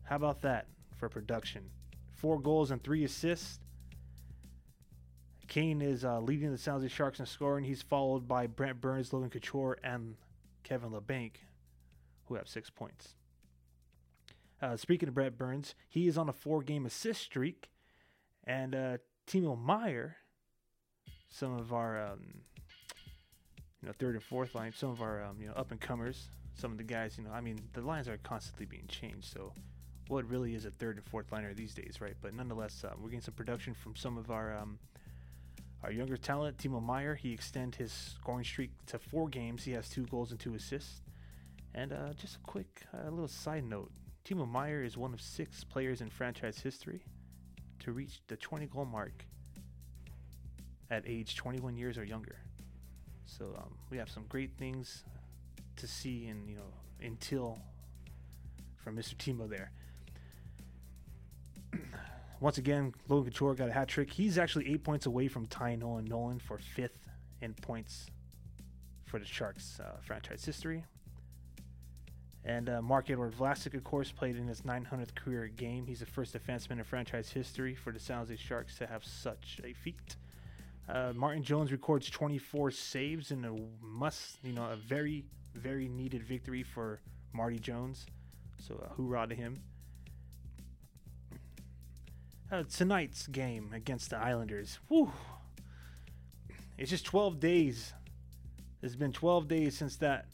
How 0.02 0.16
about 0.16 0.42
that 0.42 0.66
for 0.96 1.08
production? 1.08 1.70
Four 2.10 2.40
goals 2.40 2.72
and 2.72 2.82
three 2.82 3.04
assists. 3.04 3.60
Kane 5.48 5.80
is 5.80 6.04
uh, 6.04 6.20
leading 6.20 6.52
the 6.52 6.58
San 6.58 6.74
Jose 6.74 6.88
Sharks 6.88 7.20
in 7.20 7.26
scoring. 7.26 7.64
He's 7.64 7.82
followed 7.82 8.28
by 8.28 8.46
Brent 8.46 8.80
Burns, 8.80 9.12
Logan 9.12 9.30
Couture, 9.30 9.78
and 9.82 10.16
Kevin 10.62 10.90
Labanc, 10.90 11.32
who 12.26 12.34
have 12.34 12.46
six 12.46 12.70
points. 12.70 13.14
Uh, 14.60 14.76
speaking 14.76 15.08
of 15.08 15.14
Brent 15.14 15.38
Burns, 15.38 15.74
he 15.88 16.06
is 16.06 16.18
on 16.18 16.28
a 16.28 16.32
four-game 16.32 16.84
assist 16.84 17.22
streak, 17.22 17.70
and 18.44 18.74
uh, 18.74 18.98
Timo 19.26 19.58
Meier, 19.58 20.16
some 21.30 21.56
of 21.56 21.72
our 21.72 21.98
um, 22.04 22.42
you 23.80 23.86
know 23.86 23.94
third 23.98 24.14
and 24.14 24.22
fourth 24.22 24.54
line, 24.54 24.72
some 24.74 24.90
of 24.90 25.00
our 25.00 25.22
um, 25.22 25.36
you 25.40 25.46
know 25.46 25.54
up 25.54 25.70
and 25.70 25.80
comers, 25.80 26.28
some 26.54 26.72
of 26.72 26.78
the 26.78 26.84
guys. 26.84 27.16
You 27.16 27.24
know, 27.24 27.30
I 27.30 27.40
mean, 27.40 27.60
the 27.72 27.80
lines 27.80 28.08
are 28.08 28.18
constantly 28.18 28.66
being 28.66 28.86
changed, 28.88 29.32
so 29.32 29.52
what 30.08 30.28
really 30.28 30.54
is 30.54 30.64
a 30.64 30.70
third 30.72 30.96
and 30.96 31.06
fourth 31.06 31.30
liner 31.30 31.54
these 31.54 31.74
days, 31.74 31.98
right? 32.00 32.16
But 32.20 32.34
nonetheless, 32.34 32.84
uh, 32.84 32.94
we're 32.98 33.10
getting 33.10 33.20
some 33.20 33.34
production 33.34 33.74
from 33.74 33.94
some 33.94 34.18
of 34.18 34.30
our 34.30 34.56
um, 34.56 34.78
our 35.82 35.92
younger 35.92 36.16
talent, 36.16 36.58
Timo 36.58 36.82
Meier, 36.82 37.14
he 37.14 37.32
extended 37.32 37.76
his 37.76 37.92
scoring 37.92 38.44
streak 38.44 38.70
to 38.86 38.98
four 38.98 39.28
games. 39.28 39.64
He 39.64 39.72
has 39.72 39.88
two 39.88 40.06
goals 40.06 40.32
and 40.32 40.40
two 40.40 40.54
assists. 40.54 41.02
And 41.74 41.92
uh, 41.92 42.12
just 42.14 42.36
a 42.36 42.40
quick 42.40 42.82
uh, 42.92 43.10
little 43.10 43.28
side 43.28 43.64
note 43.64 43.90
Timo 44.24 44.50
Meier 44.50 44.82
is 44.82 44.96
one 44.96 45.14
of 45.14 45.20
six 45.20 45.64
players 45.64 46.00
in 46.00 46.10
franchise 46.10 46.58
history 46.58 47.04
to 47.80 47.92
reach 47.92 48.20
the 48.26 48.36
20 48.36 48.66
goal 48.66 48.84
mark 48.84 49.24
at 50.90 51.04
age 51.06 51.36
21 51.36 51.76
years 51.76 51.96
or 51.96 52.04
younger. 52.04 52.36
So 53.24 53.54
um, 53.56 53.76
we 53.90 53.96
have 53.98 54.10
some 54.10 54.24
great 54.28 54.50
things 54.58 55.04
to 55.76 55.86
see 55.86 56.26
and, 56.26 56.48
you 56.48 56.56
know, 56.56 56.72
until 57.00 57.58
from 58.76 58.96
Mr. 58.96 59.14
Timo 59.14 59.48
there. 59.48 59.70
once 62.40 62.58
again, 62.58 62.94
Logan 63.08 63.32
Couture 63.32 63.54
got 63.54 63.68
a 63.68 63.72
hat 63.72 63.88
trick. 63.88 64.12
He's 64.12 64.38
actually 64.38 64.70
eight 64.72 64.84
points 64.84 65.06
away 65.06 65.28
from 65.28 65.46
tying 65.46 65.80
Nolan 65.80 66.04
Nolan 66.04 66.38
for 66.38 66.58
fifth 66.58 67.08
in 67.40 67.54
points 67.54 68.06
for 69.06 69.18
the 69.18 69.24
Sharks 69.24 69.80
uh, 69.80 69.96
franchise 70.00 70.44
history. 70.44 70.84
And 72.44 72.68
uh, 72.68 72.80
Mark 72.80 73.10
Edward 73.10 73.34
Vlasic, 73.36 73.74
of 73.74 73.82
course, 73.82 74.12
played 74.12 74.36
in 74.36 74.46
his 74.46 74.62
900th 74.62 75.14
career 75.14 75.48
game. 75.48 75.86
He's 75.86 76.00
the 76.00 76.06
first 76.06 76.34
defenseman 76.34 76.78
in 76.78 76.84
franchise 76.84 77.30
history 77.30 77.74
for 77.74 77.92
the 77.92 77.98
San 77.98 78.18
Jose 78.18 78.36
Sharks 78.36 78.78
to 78.78 78.86
have 78.86 79.04
such 79.04 79.60
a 79.64 79.72
feat. 79.72 80.16
Uh, 80.88 81.12
Martin 81.14 81.42
Jones 81.42 81.72
records 81.72 82.08
24 82.08 82.70
saves 82.70 83.32
in 83.32 83.44
a 83.44 83.54
must, 83.84 84.38
you 84.42 84.52
know, 84.52 84.64
a 84.64 84.76
very, 84.76 85.24
very 85.54 85.88
needed 85.88 86.22
victory 86.22 86.62
for 86.62 87.00
Marty 87.32 87.58
Jones. 87.58 88.06
So, 88.66 88.82
uh, 88.82 88.94
hoorah 88.94 89.26
to 89.26 89.34
him 89.34 89.58
uh, 92.50 92.62
tonight's 92.64 93.26
game 93.26 93.70
against 93.74 94.10
the 94.10 94.16
Islanders. 94.16 94.78
Whew. 94.88 95.12
It's 96.76 96.90
just 96.90 97.04
12 97.04 97.40
days. 97.40 97.92
It's 98.82 98.96
been 98.96 99.12
12 99.12 99.48
days 99.48 99.76
since 99.76 99.96
that 99.96 100.26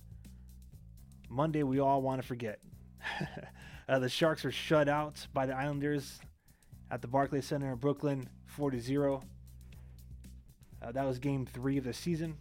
Monday 1.28 1.62
we 1.62 1.80
all 1.80 2.02
want 2.02 2.20
to 2.20 2.26
forget. 2.26 2.60
uh, 3.88 3.98
the 3.98 4.08
Sharks 4.08 4.44
were 4.44 4.52
shut 4.52 4.88
out 4.88 5.26
by 5.32 5.46
the 5.46 5.54
Islanders 5.54 6.20
at 6.90 7.02
the 7.02 7.08
Barclays 7.08 7.46
Center 7.46 7.72
in 7.72 7.78
Brooklyn, 7.78 8.28
4 8.46 8.70
to 8.72 8.80
0. 8.80 9.22
Uh, 10.82 10.92
that 10.92 11.06
was 11.06 11.18
game 11.18 11.46
three 11.46 11.78
of 11.78 11.84
the 11.84 11.94
season. 11.94 12.36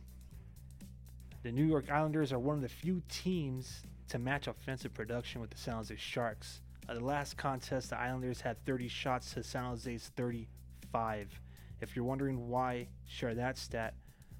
The 1.44 1.52
New 1.52 1.66
York 1.66 1.90
Islanders 1.90 2.32
are 2.34 2.40
one 2.40 2.56
of 2.56 2.62
the 2.62 2.70
few 2.70 3.02
teams 3.10 3.84
to 4.10 4.20
match 4.20 4.48
offensive 4.48 4.94
production 4.94 5.42
with 5.42 5.50
the 5.50 5.58
San 5.58 5.76
Jose 5.76 5.96
Sharks. 5.96 6.62
Uh, 6.88 6.96
the 6.96 7.04
last 7.04 7.38
contest, 7.38 7.90
the 7.90 8.00
Islanders 8.00 8.42
had 8.42 8.64
30 8.66 8.88
shots 8.88 9.34
to 9.34 9.44
San 9.44 9.64
Jose's 9.64 10.12
35. 10.16 11.40
If 11.82 11.96
you're 11.96 12.06
wondering 12.06 12.50
why, 12.50 12.88
share 13.08 13.34
that 13.36 13.58
stat. 13.58 13.94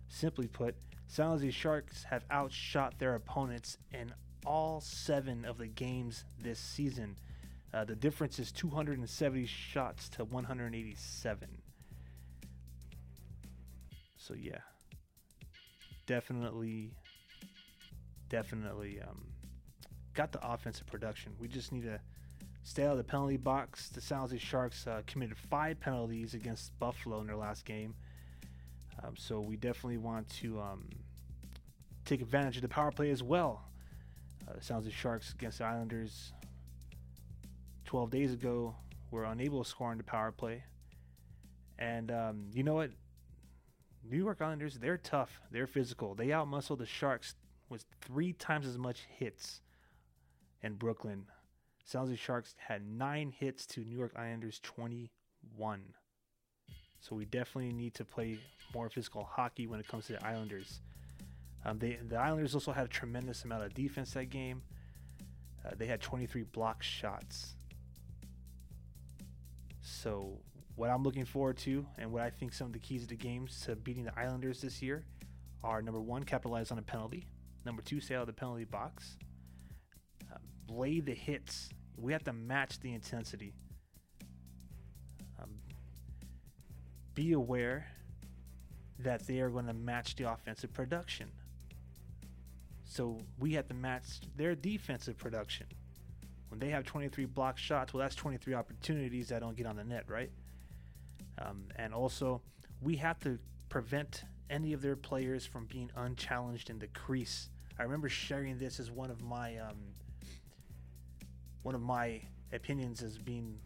Simply 0.10 0.48
put, 0.48 0.76
San 1.08 1.28
Jose 1.28 1.52
Sharks 1.52 2.04
have 2.04 2.26
outshot 2.32 2.98
their 3.00 3.16
opponents 3.16 3.78
in 3.92 4.14
all 4.46 4.82
seven 4.82 5.46
of 5.46 5.58
the 5.58 5.68
games 5.68 6.26
this 6.42 6.60
season. 6.60 7.16
Uh, 7.74 7.86
the 7.86 7.96
difference 7.96 8.40
is 8.40 8.52
270 8.52 9.46
shots 9.46 10.10
to 10.10 10.26
187. 10.26 11.50
So 14.18 14.34
yeah, 14.36 14.60
definitely, 16.06 16.92
definitely 18.30 19.02
um, 19.02 19.26
got 20.14 20.32
the 20.32 20.46
offensive 20.46 20.88
production. 20.88 21.34
We 21.40 21.48
just 21.48 21.72
need 21.72 21.84
to 21.84 22.00
stay 22.64 22.84
out 22.84 22.92
of 22.92 22.98
the 22.98 23.04
penalty 23.04 23.38
box. 23.38 23.90
The 23.90 24.02
San 24.02 24.20
Jose 24.20 24.38
Sharks 24.38 24.88
uh, 24.88 25.02
committed 25.06 25.38
five 25.38 25.80
penalties 25.80 26.34
against 26.34 26.78
Buffalo 26.80 27.20
in 27.22 27.28
their 27.28 27.36
last 27.36 27.66
game. 27.66 27.96
Um, 29.04 29.16
so 29.18 29.40
we 29.42 29.58
definitely 29.58 29.98
want 29.98 30.30
to 30.42 30.60
um, 30.60 30.88
take 32.06 32.22
advantage 32.22 32.58
of 32.58 32.62
the 32.62 32.70
power 32.70 32.92
play 32.92 33.10
as 33.12 33.24
well. 33.24 33.66
Uh, 34.48 34.54
the 34.56 34.64
San 34.64 34.78
Jose 34.78 34.92
Sharks 34.92 35.34
against 35.34 35.60
the 35.60 35.66
Islanders 35.66 36.34
12 37.86 38.10
days 38.10 38.34
ago 38.34 38.76
were 39.12 39.26
unable 39.26 39.64
to 39.64 39.70
score 39.70 39.90
on 39.90 39.98
the 39.98 40.04
power 40.04 40.32
play. 40.32 40.64
And 41.80 42.12
um, 42.12 42.46
you 42.54 42.64
know 42.64 42.76
what? 42.76 42.92
New 44.10 44.18
York 44.18 44.42
Islanders, 44.42 44.78
they're 44.80 44.98
tough. 44.98 45.42
They're 45.52 45.68
physical. 45.68 46.14
They 46.14 46.28
outmuscle 46.28 46.78
the 46.78 46.86
Sharks 46.86 47.36
with 47.70 47.86
three 48.02 48.34
times 48.34 48.68
as 48.68 48.78
much 48.78 49.08
hits 49.18 49.62
in 50.62 50.74
Brooklyn. 50.74 51.26
San 51.84 52.02
Jose 52.02 52.16
Sharks 52.16 52.56
had 52.58 52.88
nine 52.88 53.34
hits 53.38 53.66
to 53.68 53.82
New 53.82 53.98
York 53.98 54.14
Islanders 54.16 54.60
21. 54.64 55.10
So 57.00 57.16
we 57.16 57.26
definitely 57.26 57.74
need 57.74 57.94
to 57.96 58.06
play 58.06 58.38
more 58.74 58.90
physical 58.90 59.24
hockey 59.24 59.68
when 59.68 59.80
it 59.80 59.88
comes 59.88 60.08
to 60.08 60.14
the 60.14 60.26
Islanders. 60.26 60.80
Um, 61.66 61.80
they, 61.80 62.00
the 62.08 62.16
Islanders 62.16 62.54
also 62.54 62.72
had 62.72 62.86
a 62.86 62.90
tremendous 62.90 63.44
amount 63.44 63.64
of 63.64 63.74
defense 63.74 64.12
that 64.14 64.30
game. 64.30 64.62
Uh, 65.66 65.72
they 65.78 65.86
had 65.86 66.02
23 66.02 66.44
block 66.44 66.82
shots. 66.82 67.56
So 69.82 70.40
what 70.76 70.90
I'm 70.90 71.04
looking 71.04 71.26
forward 71.26 71.58
to, 71.60 71.86
and 71.98 72.12
what 72.12 72.22
I 72.22 72.30
think 72.30 72.54
some 72.54 72.68
of 72.68 72.74
the 72.74 72.80
keys 72.80 73.04
of 73.04 73.10
the 73.10 73.18
games 73.18 73.62
to 73.66 73.76
beating 73.76 74.06
the 74.06 74.18
Islanders 74.18 74.62
this 74.62 74.82
year, 74.82 75.04
are 75.64 75.82
number 75.82 76.02
one, 76.02 76.24
capitalize 76.24 76.72
on 76.72 76.78
a 76.78 76.82
penalty. 76.82 77.28
Number 77.66 77.82
two, 77.82 78.00
stay 78.00 78.16
out 78.16 78.22
of 78.22 78.28
the 78.28 78.34
penalty 78.34 78.66
box. 78.66 79.18
Lay 80.70 81.00
the 81.00 81.14
hits. 81.14 81.70
We 81.98 82.12
have 82.14 82.24
to 82.26 82.34
match 82.34 82.80
the 82.80 82.94
intensity. 82.94 83.54
Um, 85.42 85.50
be 87.14 87.34
aware 87.34 87.88
that 89.00 89.26
they 89.28 89.40
are 89.40 89.50
going 89.50 89.68
to 89.68 89.74
match 89.74 90.16
the 90.16 90.32
offensive 90.32 90.74
production. 90.74 91.30
So 92.86 93.18
we 93.40 93.54
have 93.54 93.68
to 93.70 93.74
match 93.74 94.22
their 94.36 94.56
defensive 94.56 95.18
production. 95.18 95.68
When 96.50 96.60
they 96.60 96.70
have 96.70 96.86
23 96.86 97.26
block 97.26 97.58
shots, 97.58 97.94
well, 97.94 98.02
that's 98.02 98.16
23 98.16 98.54
opportunities 98.54 99.30
that 99.30 99.42
don't 99.42 99.58
get 99.58 99.66
on 99.66 99.78
the 99.78 99.84
net, 99.84 100.04
right? 100.08 100.30
Um, 101.40 101.66
and 101.78 101.94
also, 101.94 102.42
we 102.82 102.96
have 102.98 103.20
to 103.22 103.40
prevent 103.70 104.24
any 104.50 104.74
of 104.74 104.82
their 104.82 104.96
players 104.96 105.46
from 105.46 105.66
being 105.66 105.90
unchallenged 105.96 106.70
in 106.70 106.78
the 106.78 106.88
crease. 106.88 107.50
I 107.80 107.84
remember 107.84 108.10
sharing 108.10 108.60
this 108.60 108.80
as 108.80 108.92
one 108.92 109.10
of 109.10 109.24
my 109.24 109.58
um, 109.58 109.78
one 111.64 111.76
of 111.76 111.82
my 111.82 112.22
opinions 112.52 113.02
as 113.02 113.18
being 113.18 113.58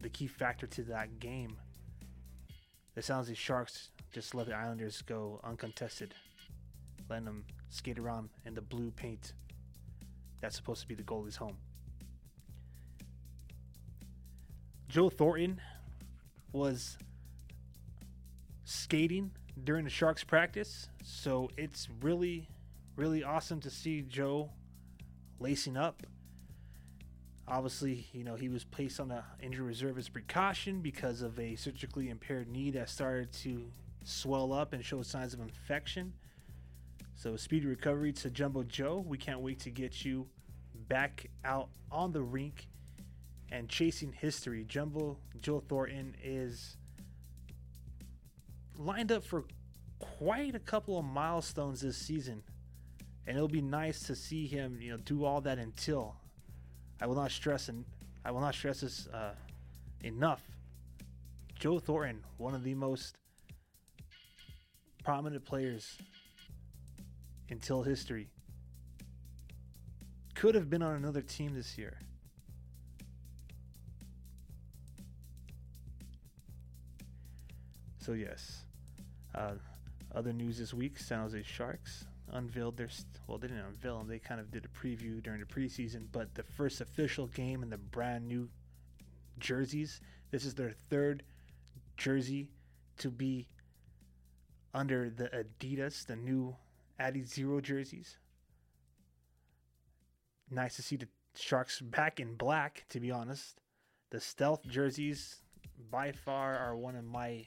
the 0.00 0.08
key 0.08 0.26
factor 0.26 0.66
to 0.66 0.82
that 0.84 1.20
game. 1.20 1.56
The 2.94 3.02
San 3.02 3.16
Jose 3.16 3.34
Sharks 3.34 3.90
just 4.12 4.34
let 4.34 4.46
the 4.46 4.54
Islanders 4.54 5.02
go 5.02 5.40
uncontested, 5.44 6.14
letting 7.08 7.24
them 7.24 7.44
skate 7.70 7.98
around 7.98 8.30
in 8.44 8.54
the 8.54 8.60
blue 8.60 8.90
paint. 8.90 9.32
That's 10.40 10.56
supposed 10.56 10.82
to 10.82 10.88
be 10.88 10.94
the 10.94 11.02
goalie's 11.02 11.36
home. 11.36 11.56
Joe 14.88 15.08
Thornton 15.08 15.60
was 16.52 16.98
skating 18.64 19.30
during 19.64 19.84
the 19.84 19.90
Sharks 19.90 20.22
practice, 20.22 20.88
so 21.02 21.50
it's 21.56 21.88
really, 22.02 22.48
really 22.96 23.24
awesome 23.24 23.60
to 23.60 23.70
see 23.70 24.02
Joe 24.02 24.50
lacing 25.38 25.76
up. 25.76 26.02
Obviously, 27.48 28.06
you 28.12 28.24
know, 28.24 28.36
he 28.36 28.48
was 28.48 28.64
placed 28.64 29.00
on 29.00 29.08
the 29.08 29.22
injury 29.40 29.66
reserve 29.66 29.98
as 29.98 30.08
precaution 30.08 30.80
because 30.80 31.22
of 31.22 31.38
a 31.38 31.56
surgically 31.56 32.08
impaired 32.08 32.48
knee 32.48 32.70
that 32.70 32.88
started 32.88 33.32
to 33.32 33.64
swell 34.04 34.52
up 34.52 34.72
and 34.72 34.84
show 34.84 35.02
signs 35.02 35.34
of 35.34 35.40
infection. 35.40 36.12
So, 37.14 37.36
speedy 37.36 37.66
recovery 37.66 38.12
to 38.14 38.30
Jumbo 38.30 38.62
Joe. 38.62 39.04
We 39.06 39.18
can't 39.18 39.40
wait 39.40 39.60
to 39.60 39.70
get 39.70 40.04
you 40.04 40.26
back 40.88 41.26
out 41.44 41.68
on 41.90 42.12
the 42.12 42.22
rink 42.22 42.68
and 43.50 43.68
chasing 43.68 44.12
history. 44.12 44.64
Jumbo 44.64 45.18
Joe 45.40 45.62
Thornton 45.68 46.16
is 46.22 46.76
lined 48.78 49.12
up 49.12 49.24
for 49.24 49.44
quite 49.98 50.54
a 50.54 50.58
couple 50.58 50.98
of 50.98 51.04
milestones 51.04 51.80
this 51.80 51.96
season. 51.96 52.42
And 53.26 53.36
it'll 53.36 53.48
be 53.48 53.62
nice 53.62 54.02
to 54.04 54.16
see 54.16 54.46
him, 54.46 54.78
you 54.80 54.90
know, 54.90 54.96
do 54.96 55.24
all 55.24 55.40
that 55.42 55.58
until 55.58 56.16
I 57.02 57.06
will 57.06 57.16
not 57.16 57.32
stress 57.32 57.68
and 57.68 57.84
I 58.24 58.30
will 58.30 58.40
not 58.40 58.54
stress 58.54 58.80
this 58.80 59.08
uh, 59.08 59.34
enough. 60.04 60.40
Joe 61.58 61.80
Thornton, 61.80 62.22
one 62.36 62.54
of 62.54 62.62
the 62.62 62.74
most 62.74 63.16
prominent 65.02 65.44
players 65.44 65.98
until 67.50 67.82
history, 67.82 68.28
could 70.36 70.54
have 70.54 70.70
been 70.70 70.80
on 70.80 70.94
another 70.94 71.22
team 71.22 71.54
this 71.54 71.76
year. 71.76 71.98
So 77.98 78.12
yes, 78.12 78.62
uh, 79.34 79.54
other 80.14 80.32
news 80.32 80.56
this 80.58 80.72
week: 80.72 81.00
San 81.00 81.18
Jose 81.22 81.42
Sharks 81.42 82.04
unveiled 82.32 82.76
their 82.76 82.88
well, 83.26 83.38
they 83.38 83.48
didn't 83.48 83.64
unveil 83.64 83.98
them. 83.98 84.08
They 84.08 84.18
kind 84.18 84.40
of 84.40 84.50
did 84.50 84.64
a 84.64 84.68
preview 84.68 85.22
during 85.22 85.40
the 85.40 85.46
preseason, 85.46 86.06
but 86.10 86.34
the 86.34 86.42
first 86.42 86.80
official 86.80 87.26
game 87.28 87.62
in 87.62 87.70
the 87.70 87.78
brand 87.78 88.26
new 88.26 88.48
jerseys. 89.38 90.00
This 90.30 90.44
is 90.44 90.54
their 90.54 90.72
third 90.90 91.22
jersey 91.96 92.48
to 92.98 93.10
be 93.10 93.46
under 94.74 95.10
the 95.10 95.28
Adidas, 95.28 96.06
the 96.06 96.16
new 96.16 96.56
Adizero 96.98 97.62
jerseys. 97.62 98.16
Nice 100.50 100.76
to 100.76 100.82
see 100.82 100.96
the 100.96 101.08
Sharks 101.34 101.80
back 101.80 102.20
in 102.20 102.34
black, 102.34 102.84
to 102.90 103.00
be 103.00 103.10
honest. 103.10 103.60
The 104.10 104.20
stealth 104.20 104.66
jerseys 104.66 105.40
by 105.90 106.12
far 106.12 106.58
are 106.58 106.76
one 106.76 106.94
of 106.96 107.04
my 107.04 107.46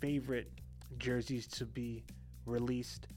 favorite 0.00 0.50
jerseys 0.98 1.46
to 1.46 1.64
be 1.64 2.04
released 2.44 3.08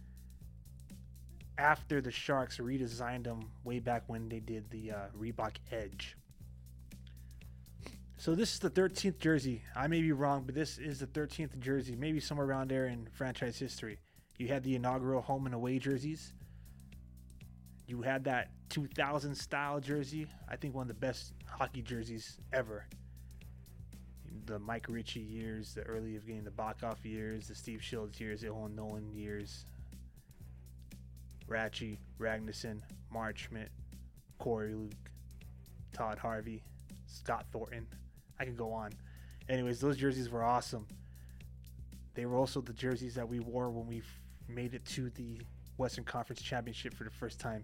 after 1.59 1.99
the 1.99 2.09
Sharks 2.09 2.57
redesigned 2.57 3.25
them 3.25 3.51
way 3.65 3.79
back 3.79 4.03
when 4.07 4.29
they 4.29 4.39
did 4.39 4.69
the 4.71 4.91
uh, 4.91 4.95
Reebok 5.19 5.57
Edge. 5.71 6.15
So 8.17 8.33
this 8.33 8.53
is 8.53 8.59
the 8.59 8.69
13th 8.69 9.19
jersey. 9.19 9.61
I 9.75 9.87
may 9.87 10.01
be 10.01 10.13
wrong, 10.13 10.43
but 10.45 10.55
this 10.55 10.77
is 10.77 10.99
the 10.99 11.07
13th 11.07 11.59
jersey, 11.59 11.95
maybe 11.95 12.19
somewhere 12.19 12.47
around 12.47 12.69
there 12.69 12.87
in 12.87 13.07
franchise 13.13 13.59
history. 13.59 13.99
You 14.37 14.47
had 14.47 14.63
the 14.63 14.75
inaugural 14.75 15.21
home 15.21 15.45
and 15.45 15.55
away 15.55 15.79
jerseys. 15.79 16.33
You 17.87 18.01
had 18.01 18.23
that 18.25 18.49
2000 18.69 19.35
style 19.35 19.79
jersey. 19.79 20.27
I 20.49 20.55
think 20.55 20.75
one 20.75 20.83
of 20.83 20.87
the 20.87 20.93
best 20.93 21.33
hockey 21.45 21.81
jerseys 21.81 22.37
ever 22.53 22.85
the 24.45 24.59
Mike 24.59 24.87
Ricci 24.89 25.19
years, 25.19 25.75
the 25.75 25.83
early 25.83 26.15
of 26.15 26.25
getting 26.25 26.43
the 26.43 26.49
Bachhoff 26.49 27.03
years, 27.03 27.47
the 27.47 27.55
Steve 27.55 27.83
Shields 27.83 28.19
years, 28.19 28.41
the 28.41 28.47
Owen 28.47 28.75
Nolan 28.75 29.13
years, 29.13 29.65
Rathje, 31.49 31.97
Ragnarsson, 32.19 32.81
Mark 33.11 33.37
Schmidt, 33.37 33.69
Corey 34.37 34.73
Luke, 34.75 34.93
Todd 35.93 36.17
Harvey, 36.17 36.63
Scott 37.07 37.45
Thornton. 37.51 37.87
I 38.39 38.45
can 38.45 38.55
go 38.55 38.71
on. 38.71 38.91
Anyways, 39.49 39.79
those 39.79 39.97
jerseys 39.97 40.29
were 40.29 40.43
awesome. 40.43 40.87
They 42.13 42.25
were 42.25 42.37
also 42.37 42.61
the 42.61 42.73
jerseys 42.73 43.15
that 43.15 43.27
we 43.27 43.39
wore 43.39 43.69
when 43.69 43.87
we 43.87 44.01
made 44.47 44.73
it 44.73 44.85
to 44.85 45.09
the 45.11 45.39
Western 45.77 46.03
Conference 46.03 46.41
Championship 46.41 46.93
for 46.93 47.03
the 47.03 47.09
first 47.09 47.39
time 47.39 47.63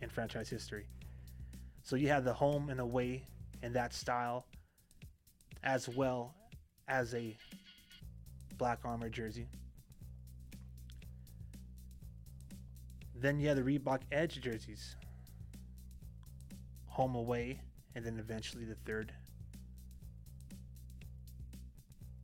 in 0.00 0.08
franchise 0.08 0.48
history. 0.48 0.86
So 1.82 1.96
you 1.96 2.08
had 2.08 2.24
the 2.24 2.32
home 2.32 2.70
and 2.70 2.80
away 2.80 3.24
in 3.62 3.72
that 3.72 3.92
style 3.92 4.46
as 5.62 5.88
well 5.88 6.34
as 6.88 7.14
a 7.14 7.36
black 8.56 8.80
armor 8.84 9.08
jersey. 9.08 9.46
Then 13.20 13.38
you 13.38 13.48
have 13.48 13.56
the 13.56 13.62
Reebok 13.62 14.00
Edge 14.10 14.40
jerseys, 14.40 14.96
home 16.86 17.14
away, 17.14 17.60
and 17.94 18.04
then 18.04 18.18
eventually 18.18 18.64
the 18.64 18.76
third. 18.86 19.12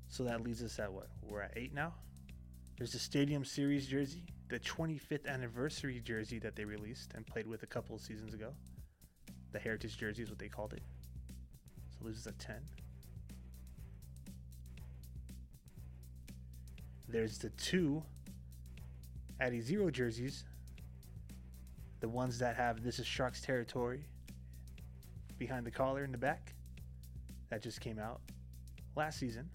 So 0.09 0.24
that 0.24 0.42
leaves 0.42 0.62
us 0.62 0.78
at 0.78 0.90
what? 0.90 1.09
We're 1.22 1.42
at 1.42 1.52
eight 1.54 1.74
now. 1.74 1.92
There's 2.78 2.92
the 2.92 2.98
Stadium 2.98 3.44
Series 3.44 3.87
jersey, 3.87 4.22
the 4.48 4.59
25th 4.59 5.26
anniversary 5.26 6.00
jersey 6.02 6.38
that 6.38 6.56
they 6.56 6.64
released 6.64 7.12
and 7.14 7.26
played 7.26 7.46
with 7.46 7.62
a 7.62 7.66
couple 7.66 7.94
of 7.94 8.00
seasons 8.00 8.32
ago. 8.32 8.54
The 9.52 9.59
heritage 9.59 9.98
jersey 9.98 10.22
is 10.22 10.30
what 10.30 10.38
they 10.38 10.48
called 10.48 10.72
it. 10.72 10.82
So 11.90 12.06
loses 12.06 12.26
a 12.26 12.32
10. 12.32 12.56
There's 17.09 17.37
the 17.37 17.50
two 17.50 18.02
Adizero 19.40 19.92
jerseys. 19.92 20.44
The 22.00 22.09
ones 22.09 22.38
that 22.38 22.56
have 22.56 22.82
This 22.82 22.98
is 22.98 23.06
Sharks 23.06 23.40
territory 23.40 24.06
behind 25.38 25.66
the 25.66 25.70
collar 25.70 26.04
in 26.04 26.12
the 26.12 26.18
back. 26.18 26.54
That 27.50 27.62
just 27.62 27.80
came 27.80 27.98
out 27.98 28.20
last 28.96 29.18
season. 29.18 29.48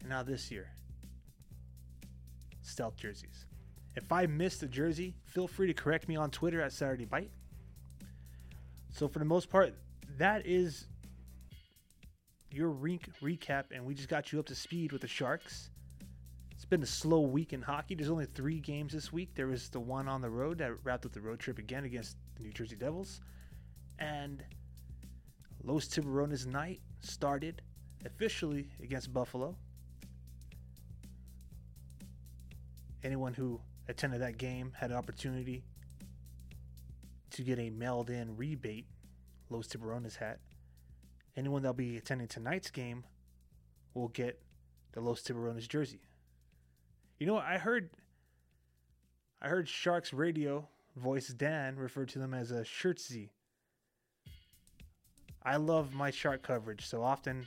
And 0.00 0.08
now 0.08 0.22
this 0.22 0.50
year. 0.50 0.70
Stealth 2.62 2.96
jerseys. 2.96 3.46
If 3.96 4.12
I 4.12 4.26
missed 4.26 4.62
a 4.62 4.66
jersey, 4.66 5.14
feel 5.24 5.48
free 5.48 5.66
to 5.66 5.74
correct 5.74 6.08
me 6.08 6.16
on 6.16 6.30
Twitter 6.30 6.60
at 6.60 6.72
Saturday 6.72 7.04
Bite. 7.04 7.30
So 8.90 9.08
for 9.08 9.18
the 9.18 9.24
most 9.24 9.50
part, 9.50 9.74
that 10.18 10.46
is 10.46 10.86
your 12.50 12.68
rink 12.68 13.08
recap, 13.22 13.64
and 13.72 13.84
we 13.84 13.94
just 13.94 14.08
got 14.08 14.32
you 14.32 14.38
up 14.38 14.46
to 14.46 14.54
speed 14.54 14.92
with 14.92 15.02
the 15.02 15.08
Sharks. 15.08 15.70
Been 16.70 16.84
a 16.84 16.86
slow 16.86 17.22
week 17.22 17.52
in 17.52 17.62
hockey. 17.62 17.96
There's 17.96 18.10
only 18.10 18.26
three 18.26 18.60
games 18.60 18.92
this 18.92 19.12
week. 19.12 19.34
There 19.34 19.48
was 19.48 19.70
the 19.70 19.80
one 19.80 20.06
on 20.06 20.20
the 20.20 20.30
road 20.30 20.58
that 20.58 20.70
wrapped 20.84 21.04
up 21.04 21.10
the 21.10 21.20
road 21.20 21.40
trip 21.40 21.58
again 21.58 21.84
against 21.84 22.16
the 22.36 22.44
New 22.44 22.52
Jersey 22.52 22.76
Devils, 22.76 23.20
and 23.98 24.44
Los 25.64 25.88
Tiburones 25.88 26.46
night 26.46 26.80
started 27.00 27.60
officially 28.06 28.70
against 28.80 29.12
Buffalo. 29.12 29.56
Anyone 33.02 33.34
who 33.34 33.60
attended 33.88 34.20
that 34.20 34.38
game 34.38 34.72
had 34.78 34.92
an 34.92 34.96
opportunity 34.96 35.64
to 37.32 37.42
get 37.42 37.58
a 37.58 37.70
mailed 37.70 38.10
in 38.10 38.36
rebate 38.36 38.86
Los 39.48 39.66
Tiburones 39.66 40.14
hat. 40.14 40.38
Anyone 41.36 41.62
that'll 41.62 41.74
be 41.74 41.96
attending 41.96 42.28
tonight's 42.28 42.70
game 42.70 43.02
will 43.92 44.08
get 44.08 44.40
the 44.92 45.00
Los 45.00 45.20
Tiburones 45.22 45.66
jersey. 45.66 46.00
You 47.20 47.26
know? 47.26 47.36
I 47.36 47.58
heard 47.58 47.90
I 49.40 49.48
heard 49.48 49.68
Sharks 49.68 50.12
radio 50.12 50.66
voice 50.96 51.28
Dan 51.28 51.76
refer 51.76 52.06
to 52.06 52.18
them 52.18 52.34
as 52.34 52.50
a 52.50 52.62
shirtsy. 52.62 53.28
I 55.42 55.56
love 55.56 55.94
my 55.94 56.10
shark 56.10 56.42
coverage, 56.42 56.86
so 56.86 57.02
often 57.02 57.46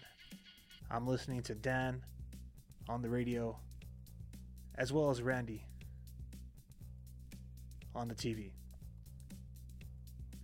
I'm 0.90 1.06
listening 1.06 1.42
to 1.44 1.56
Dan 1.56 2.02
on 2.88 3.02
the 3.02 3.10
radio 3.10 3.58
as 4.76 4.92
well 4.92 5.10
as 5.10 5.22
Randy 5.22 5.66
on 7.96 8.08
the 8.08 8.16
TV. 8.16 8.52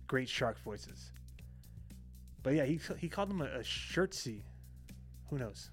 Great 0.06 0.28
shark 0.28 0.60
voices. 0.62 1.12
But 2.42 2.54
yeah, 2.54 2.64
he, 2.64 2.80
he 2.98 3.08
called 3.08 3.30
them 3.30 3.42
a, 3.42 3.46
a 3.46 3.60
shirtsy. 3.60 4.42
Who 5.28 5.38
knows? 5.38 5.70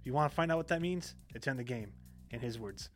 If 0.00 0.06
you 0.06 0.12
want 0.12 0.30
to 0.30 0.34
find 0.34 0.50
out 0.52 0.58
what 0.58 0.68
that 0.68 0.82
means, 0.82 1.14
attend 1.34 1.58
the 1.58 1.64
game, 1.64 1.92
in 2.32 2.40
his 2.40 2.58
words. 2.58 2.88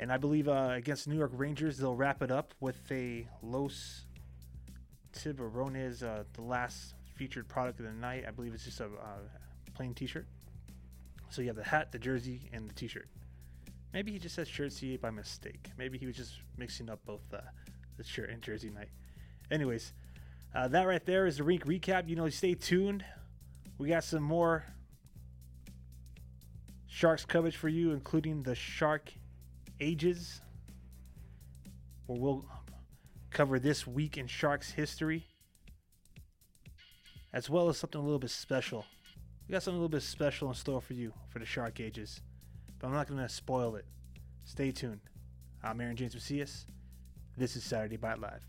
And 0.00 0.12
I 0.12 0.16
believe 0.16 0.48
uh, 0.48 0.70
against 0.72 1.08
New 1.08 1.16
York 1.16 1.32
Rangers, 1.34 1.76
they'll 1.76 1.96
wrap 1.96 2.22
it 2.22 2.30
up 2.30 2.54
with 2.60 2.80
a 2.90 3.26
Los 3.42 4.04
Tiburones, 5.12 6.02
uh, 6.02 6.24
the 6.34 6.42
last 6.42 6.94
featured 7.16 7.48
product 7.48 7.80
of 7.80 7.86
the 7.86 7.92
night. 7.92 8.24
I 8.26 8.30
believe 8.30 8.54
it's 8.54 8.64
just 8.64 8.80
a 8.80 8.84
uh, 8.84 9.18
plain 9.74 9.94
t 9.94 10.06
shirt. 10.06 10.26
So 11.30 11.42
you 11.42 11.48
have 11.48 11.56
the 11.56 11.64
hat, 11.64 11.90
the 11.90 11.98
jersey, 11.98 12.48
and 12.52 12.68
the 12.68 12.74
t 12.74 12.86
shirt. 12.86 13.08
Maybe 13.92 14.12
he 14.12 14.18
just 14.18 14.34
said 14.34 14.46
shirt 14.46 14.72
CA 14.72 14.96
by 14.96 15.10
mistake. 15.10 15.70
Maybe 15.76 15.98
he 15.98 16.06
was 16.06 16.16
just 16.16 16.34
mixing 16.56 16.88
up 16.88 17.00
both 17.04 17.22
uh, 17.32 17.40
the 17.96 18.04
shirt 18.04 18.30
and 18.30 18.40
jersey 18.40 18.70
night. 18.70 18.90
Anyways, 19.50 19.92
uh, 20.54 20.68
that 20.68 20.86
right 20.86 21.04
there 21.04 21.26
is 21.26 21.38
the 21.38 21.44
rink 21.44 21.64
recap. 21.64 22.08
You 22.08 22.16
know, 22.16 22.28
stay 22.28 22.54
tuned. 22.54 23.04
We 23.78 23.88
got 23.88 24.04
some 24.04 24.22
more 24.22 24.64
Sharks 26.88 27.24
coverage 27.24 27.56
for 27.56 27.68
you, 27.68 27.92
including 27.92 28.42
the 28.42 28.54
Shark 28.54 29.12
Ages, 29.80 30.40
where 32.06 32.18
we'll 32.18 32.44
cover 33.30 33.60
this 33.60 33.86
week 33.86 34.18
in 34.18 34.26
Sharks 34.26 34.72
history, 34.72 35.26
as 37.32 37.48
well 37.48 37.68
as 37.68 37.78
something 37.78 38.00
a 38.00 38.04
little 38.04 38.18
bit 38.18 38.30
special. 38.30 38.84
We 39.46 39.52
got 39.52 39.62
something 39.62 39.78
a 39.78 39.80
little 39.80 39.88
bit 39.88 40.02
special 40.02 40.48
in 40.48 40.54
store 40.54 40.80
for 40.80 40.94
you 40.94 41.12
for 41.28 41.38
the 41.38 41.46
Shark 41.46 41.78
Ages 41.78 42.20
but 42.78 42.88
I'm 42.88 42.92
not 42.92 43.08
going 43.08 43.20
to 43.20 43.28
spoil 43.28 43.76
it. 43.76 43.84
Stay 44.44 44.70
tuned. 44.70 45.00
I'm 45.62 45.80
Aaron 45.80 45.96
James 45.96 46.14
Macias. 46.14 46.66
This 47.36 47.56
is 47.56 47.64
Saturday 47.64 47.96
Bite 47.96 48.20
Live. 48.20 48.46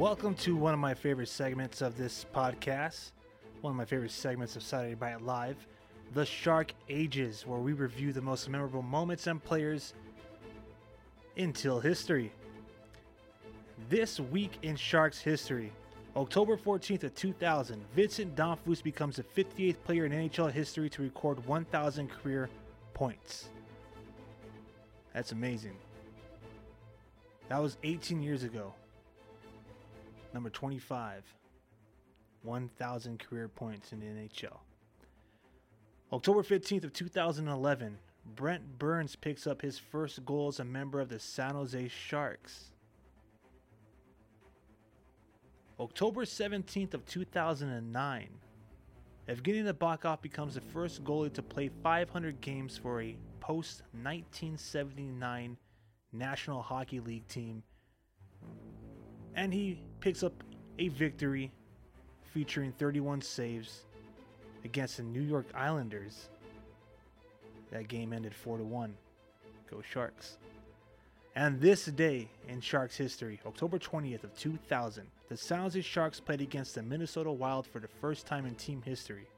Welcome 0.00 0.34
to 0.36 0.56
one 0.56 0.72
of 0.72 0.80
my 0.80 0.94
favorite 0.94 1.28
segments 1.28 1.82
of 1.82 1.98
this 1.98 2.24
podcast, 2.34 3.10
one 3.60 3.72
of 3.72 3.76
my 3.76 3.84
favorite 3.84 4.12
segments 4.12 4.56
of 4.56 4.62
Saturday 4.62 4.96
Night 4.98 5.20
Live, 5.20 5.58
The 6.14 6.24
Shark 6.24 6.72
Ages, 6.88 7.46
where 7.46 7.58
we 7.58 7.74
review 7.74 8.14
the 8.14 8.22
most 8.22 8.48
memorable 8.48 8.80
moments 8.80 9.26
and 9.26 9.44
players 9.44 9.92
until 11.36 11.80
history. 11.80 12.32
This 13.90 14.18
week 14.18 14.52
in 14.62 14.74
Sharks 14.74 15.20
history, 15.20 15.70
October 16.16 16.56
14th 16.56 17.04
of 17.04 17.14
2000, 17.14 17.84
Vincent 17.94 18.34
Damphousse 18.34 18.82
becomes 18.82 19.16
the 19.16 19.22
58th 19.22 19.84
player 19.84 20.06
in 20.06 20.12
NHL 20.12 20.50
history 20.50 20.88
to 20.88 21.02
record 21.02 21.46
1,000 21.46 22.08
career 22.08 22.48
points. 22.94 23.50
That's 25.12 25.32
amazing. 25.32 25.76
That 27.50 27.60
was 27.60 27.76
18 27.84 28.22
years 28.22 28.44
ago. 28.44 28.72
Number 30.32 30.50
25. 30.50 31.24
1,000 32.42 33.18
career 33.18 33.48
points 33.48 33.92
in 33.92 34.00
the 34.00 34.06
NHL. 34.06 34.58
October 36.12 36.42
15th 36.42 36.84
of 36.84 36.92
2011, 36.92 37.98
Brent 38.34 38.78
Burns 38.78 39.16
picks 39.16 39.46
up 39.46 39.62
his 39.62 39.78
first 39.78 40.24
goal 40.24 40.48
as 40.48 40.58
a 40.58 40.64
member 40.64 41.00
of 41.00 41.08
the 41.08 41.18
San 41.18 41.54
Jose 41.54 41.88
Sharks. 41.88 42.72
October 45.78 46.24
17th 46.24 46.94
of 46.94 47.06
2009, 47.06 48.28
Evgeny 49.28 49.62
Nabokov 49.62 50.20
becomes 50.20 50.54
the 50.54 50.60
first 50.60 51.04
goalie 51.04 51.32
to 51.32 51.42
play 51.42 51.70
500 51.82 52.40
games 52.40 52.76
for 52.76 53.00
a 53.00 53.16
post 53.38 53.82
1979 53.92 55.56
National 56.12 56.62
Hockey 56.62 56.98
League 57.00 57.28
team. 57.28 57.62
And 59.34 59.52
he 59.52 59.80
picks 60.00 60.22
up 60.22 60.32
a 60.78 60.88
victory 60.88 61.52
featuring 62.32 62.72
31 62.72 63.22
saves 63.22 63.82
against 64.64 64.96
the 64.98 65.02
New 65.02 65.22
York 65.22 65.46
Islanders. 65.54 66.28
That 67.70 67.88
game 67.88 68.12
ended 68.12 68.34
4 68.34 68.58
to 68.58 68.64
1. 68.64 68.94
Go 69.70 69.82
Sharks. 69.82 70.36
And 71.36 71.60
this 71.60 71.84
day 71.86 72.28
in 72.48 72.60
Sharks 72.60 72.96
history, 72.96 73.40
October 73.46 73.78
20th 73.78 74.24
of 74.24 74.36
2000, 74.36 75.06
the 75.28 75.56
Jose 75.56 75.80
Sharks 75.80 76.18
played 76.18 76.40
against 76.40 76.74
the 76.74 76.82
Minnesota 76.82 77.30
Wild 77.30 77.66
for 77.66 77.78
the 77.78 77.88
first 77.88 78.26
time 78.26 78.46
in 78.46 78.54
team 78.56 78.82
history. 78.82 79.28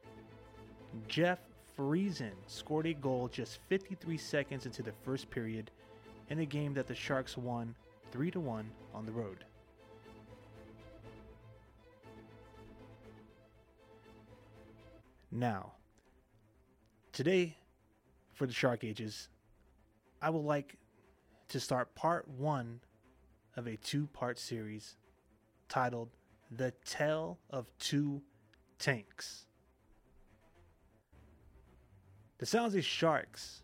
Jeff 1.07 1.39
Friesen 1.77 2.33
scored 2.47 2.87
a 2.87 2.95
goal 2.95 3.29
just 3.29 3.61
53 3.69 4.17
seconds 4.17 4.67
into 4.67 4.83
the 4.83 4.93
first 5.05 5.31
period 5.31 5.71
in 6.31 6.39
a 6.39 6.47
game 6.47 6.73
that 6.75 6.87
the 6.87 6.95
Sharks 6.95 7.37
won 7.37 7.75
3 8.11 8.31
to 8.31 8.41
1 8.41 8.71
on 8.95 9.07
the 9.07 9.13
road. 9.13 9.45
Now, 15.35 15.73
today 17.11 17.57
for 18.35 18.47
the 18.47 18.53
Shark 18.53 18.85
Ages, 18.85 19.31
I 20.21 20.29
would 20.29 20.45
like 20.45 20.77
to 21.49 21.59
start 21.59 21.95
part 21.95 22.29
one 22.29 22.81
of 23.57 23.67
a 23.67 23.79
two 23.79 24.09
part 24.09 24.39
series 24.39 24.97
titled 25.71 26.11
The 26.51 26.75
Tale 26.85 27.39
of 27.49 27.67
Two 27.79 28.21
Tanks. 28.79 29.47
The 32.37 32.45
San 32.45 32.65
Jose 32.65 32.83
Sharks 32.83 33.63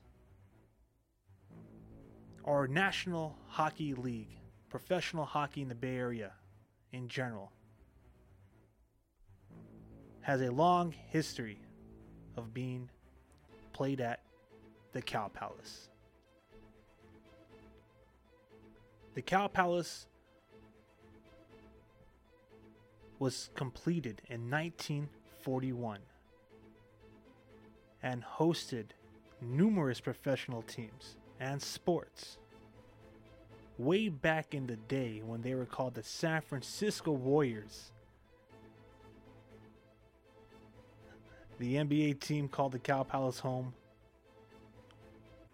are 2.47 2.67
National 2.67 3.37
Hockey 3.47 3.93
League, 3.93 4.39
professional 4.71 5.27
hockey 5.27 5.61
in 5.61 5.69
the 5.69 5.75
Bay 5.75 5.97
Area 5.97 6.33
in 6.93 7.09
general 7.09 7.53
has 10.29 10.43
a 10.43 10.51
long 10.51 10.93
history 11.09 11.59
of 12.37 12.53
being 12.53 12.91
played 13.73 13.99
at 13.99 14.21
the 14.93 15.01
Cow 15.01 15.29
Palace. 15.33 15.89
The 19.15 19.23
Cow 19.23 19.47
Palace 19.47 20.07
was 23.19 23.49
completed 23.55 24.21
in 24.29 24.51
1941 24.51 25.99
and 28.03 28.23
hosted 28.23 28.89
numerous 29.41 29.99
professional 29.99 30.61
teams 30.61 31.17
and 31.41 31.63
sports. 31.63 32.37
Way 33.79 34.11
back 34.11 34.53
in 34.53 34.67
the 34.67 34.77
day 34.77 35.23
when 35.25 35.41
they 35.41 35.55
were 35.55 35.65
called 35.65 35.95
the 35.95 36.03
San 36.03 36.43
Francisco 36.43 37.13
Warriors, 37.13 37.93
The 41.59 41.75
NBA 41.75 42.21
team 42.21 42.49
called 42.49 42.73
the 42.73 42.79
Cow 42.79 43.03
Palace 43.03 43.41
home 43.41 43.75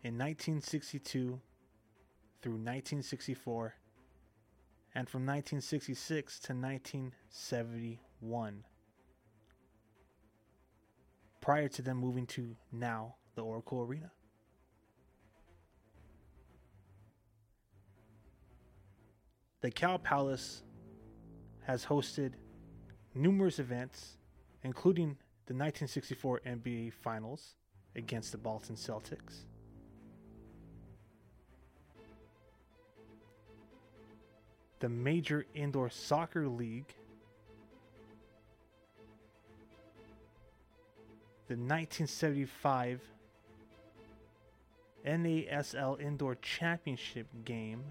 in 0.03 0.19
1962 0.19 1.41
through 2.43 2.53
1964 2.53 3.75
and 4.95 5.09
from 5.09 5.23
1966 5.23 6.41
to 6.41 6.53
1971 6.53 8.65
prior 11.41 11.69
to 11.69 11.81
them 11.81 11.97
moving 11.97 12.27
to 12.27 12.55
now 12.71 13.15
the 13.35 13.43
Oracle 13.43 13.81
Arena. 13.81 14.13
The 19.63 19.71
Cow 19.71 19.97
Palace 19.97 20.65
has 21.67 21.87
hosted 21.87 22.35
numerous 23.15 23.59
events, 23.59 24.19
including 24.63 25.17
the 25.47 25.53
1964 25.53 26.41
NBA 26.47 26.93
Finals 26.93 27.57
against 27.95 28.33
the 28.33 28.39
Boston 28.39 28.77
Celtics. 28.77 29.45
The 34.81 34.89
Major 34.89 35.45
Indoor 35.55 35.91
Soccer 35.91 36.49
League. 36.49 36.95
The 41.49 41.57
1975 41.57 43.03
NASL 45.07 46.01
Indoor 46.01 46.37
Championship 46.37 47.27
game. 47.45 47.83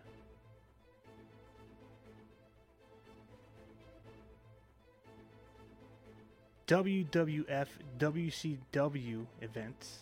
WWF 6.73 7.67
WCW 7.99 9.27
events, 9.41 9.99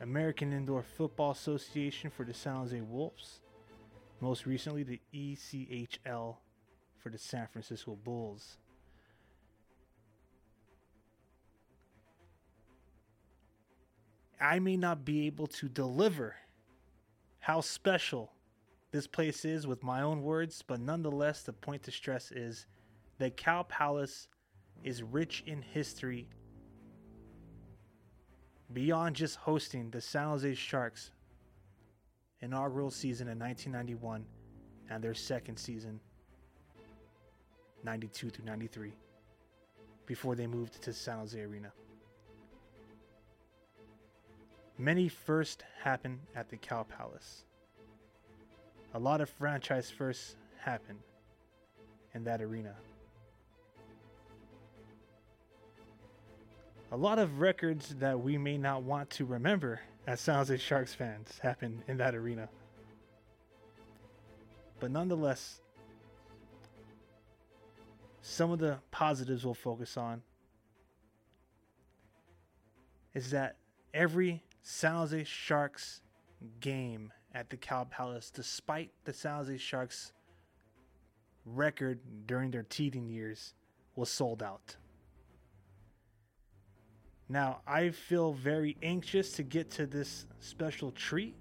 American 0.00 0.50
Indoor 0.54 0.82
Football 0.82 1.32
Association 1.32 2.08
for 2.08 2.24
the 2.24 2.32
San 2.32 2.56
Jose 2.56 2.80
Wolves, 2.80 3.40
most 4.22 4.46
recently 4.46 4.82
the 4.82 4.98
ECHL 5.14 6.36
for 6.96 7.10
the 7.10 7.18
San 7.18 7.46
Francisco 7.48 7.98
Bulls. 8.02 8.56
I 14.40 14.58
may 14.58 14.78
not 14.78 15.04
be 15.04 15.26
able 15.26 15.48
to 15.48 15.68
deliver 15.68 16.36
how 17.40 17.60
special 17.60 18.32
this 18.90 19.06
place 19.06 19.44
is 19.44 19.66
with 19.66 19.82
my 19.82 20.00
own 20.00 20.22
words, 20.22 20.64
but 20.66 20.80
nonetheless, 20.80 21.42
the 21.42 21.52
point 21.52 21.82
to 21.82 21.90
stress 21.90 22.32
is 22.32 22.64
that 23.18 23.36
Cow 23.36 23.64
Palace 23.64 24.28
is 24.84 25.02
rich 25.02 25.42
in 25.46 25.62
history 25.62 26.28
beyond 28.72 29.16
just 29.16 29.36
hosting 29.36 29.90
the 29.90 30.00
San 30.00 30.28
Jose 30.28 30.54
Sharks 30.54 31.10
inaugural 32.40 32.90
season 32.90 33.28
in 33.28 33.38
1991 33.38 34.24
and 34.90 35.02
their 35.02 35.14
second 35.14 35.56
season 35.56 36.00
92 37.84 38.30
through 38.30 38.44
93 38.44 38.92
before 40.06 40.34
they 40.34 40.46
moved 40.46 40.80
to 40.82 40.92
San 40.92 41.18
Jose 41.18 41.40
Arena. 41.40 41.72
Many 44.78 45.08
first 45.08 45.64
happened 45.82 46.20
at 46.34 46.50
the 46.50 46.56
Cow 46.56 46.84
Palace. 46.84 47.44
A 48.94 48.98
lot 48.98 49.20
of 49.20 49.30
franchise 49.30 49.90
firsts 49.90 50.36
happened 50.58 50.98
in 52.14 52.24
that 52.24 52.42
arena. 52.42 52.74
A 56.96 56.98
lot 56.98 57.18
of 57.18 57.40
records 57.40 57.94
that 57.98 58.18
we 58.18 58.38
may 58.38 58.56
not 58.56 58.82
want 58.82 59.10
to 59.10 59.26
remember 59.26 59.78
as 60.06 60.18
San 60.18 60.36
Jose 60.36 60.56
Sharks 60.56 60.94
fans 60.94 61.38
happen 61.42 61.84
in 61.88 61.98
that 61.98 62.14
arena. 62.14 62.48
But 64.80 64.90
nonetheless, 64.90 65.60
some 68.22 68.50
of 68.50 68.60
the 68.60 68.78
positives 68.90 69.44
we'll 69.44 69.52
focus 69.52 69.98
on 69.98 70.22
is 73.12 73.30
that 73.30 73.56
every 73.92 74.42
San 74.62 74.94
Jose 74.94 75.24
Sharks 75.24 76.00
game 76.60 77.12
at 77.34 77.50
the 77.50 77.58
Cow 77.58 77.84
Palace, 77.84 78.30
despite 78.30 78.90
the 79.04 79.12
San 79.12 79.36
Jose 79.36 79.58
Sharks 79.58 80.14
record 81.44 82.00
during 82.26 82.52
their 82.52 82.62
teething 82.62 83.06
years 83.06 83.52
was 83.96 84.08
sold 84.08 84.42
out. 84.42 84.76
Now, 87.28 87.60
I 87.66 87.90
feel 87.90 88.32
very 88.32 88.76
anxious 88.82 89.32
to 89.32 89.42
get 89.42 89.70
to 89.72 89.86
this 89.86 90.26
special 90.40 90.92
treat. 90.92 91.34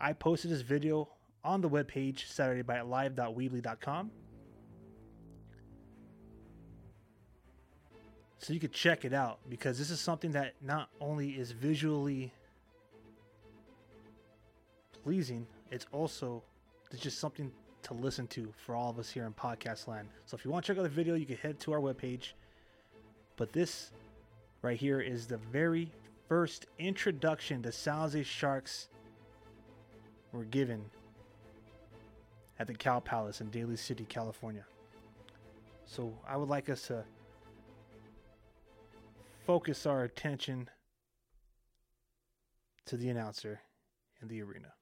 I 0.00 0.12
posted 0.12 0.50
this 0.50 0.62
video 0.62 1.08
on 1.44 1.60
the 1.60 1.68
webpage 1.68 2.26
SaturdayBiteLive.weebly.com. 2.26 4.10
So 8.38 8.52
you 8.52 8.58
could 8.58 8.72
check 8.72 9.04
it 9.04 9.12
out 9.12 9.38
because 9.48 9.78
this 9.78 9.90
is 9.90 10.00
something 10.00 10.32
that 10.32 10.54
not 10.60 10.88
only 11.00 11.30
is 11.30 11.52
visually 11.52 12.32
pleasing, 15.04 15.46
it's 15.70 15.86
also 15.92 16.42
just 16.98 17.20
something 17.20 17.52
to 17.84 17.94
listen 17.94 18.26
to 18.28 18.52
for 18.56 18.74
all 18.74 18.90
of 18.90 18.98
us 18.98 19.08
here 19.10 19.26
in 19.26 19.32
podcast 19.32 19.86
land. 19.86 20.08
So 20.26 20.36
if 20.36 20.44
you 20.44 20.50
want 20.50 20.64
to 20.64 20.72
check 20.72 20.78
out 20.78 20.82
the 20.82 20.88
video, 20.88 21.14
you 21.14 21.26
can 21.26 21.36
head 21.36 21.60
to 21.60 21.72
our 21.72 21.80
webpage. 21.80 22.32
But 23.36 23.52
this 23.52 23.92
right 24.62 24.78
here 24.78 25.00
is 25.00 25.26
the 25.26 25.36
very 25.36 25.90
first 26.28 26.66
introduction 26.78 27.62
the 27.62 27.76
Jose 27.84 28.22
Sharks 28.22 28.88
were 30.32 30.44
given 30.44 30.84
at 32.58 32.66
the 32.68 32.74
Cow 32.74 33.00
Palace 33.00 33.40
in 33.40 33.50
Daly 33.50 33.76
City, 33.76 34.04
California. 34.08 34.64
So 35.84 36.14
I 36.26 36.36
would 36.36 36.48
like 36.48 36.70
us 36.70 36.86
to 36.86 37.04
focus 39.46 39.84
our 39.84 40.04
attention 40.04 40.70
to 42.86 42.96
the 42.96 43.08
announcer 43.10 43.60
in 44.22 44.28
the 44.28 44.40
arena. 44.42 44.72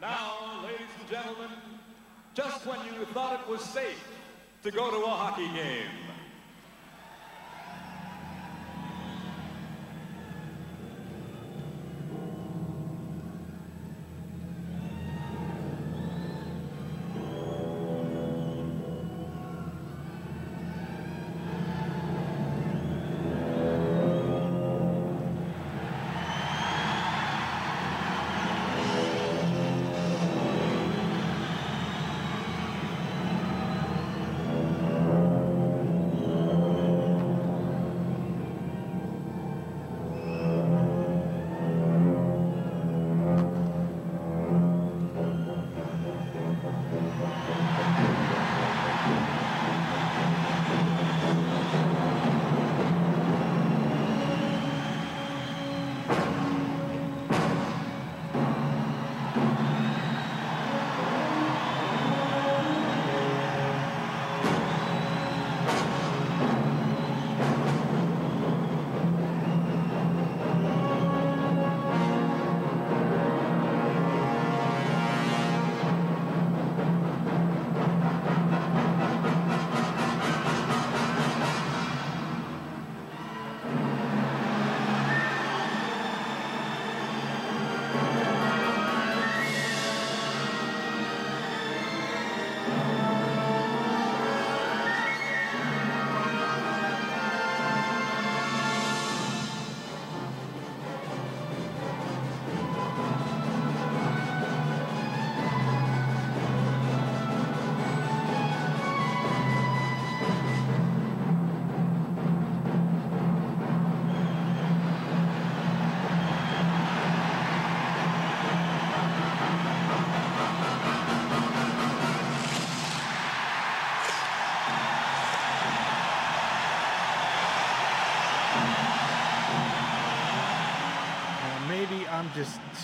Now, 0.00 0.62
ladies 0.64 0.80
and 0.98 1.10
gentlemen, 1.10 1.50
just 2.34 2.64
when 2.66 2.78
you 2.86 3.04
thought 3.12 3.40
it 3.40 3.50
was 3.50 3.60
safe 3.60 4.08
to 4.62 4.70
go 4.70 4.90
to 4.90 4.96
a 5.04 5.10
hockey 5.10 5.48
game, 5.48 6.09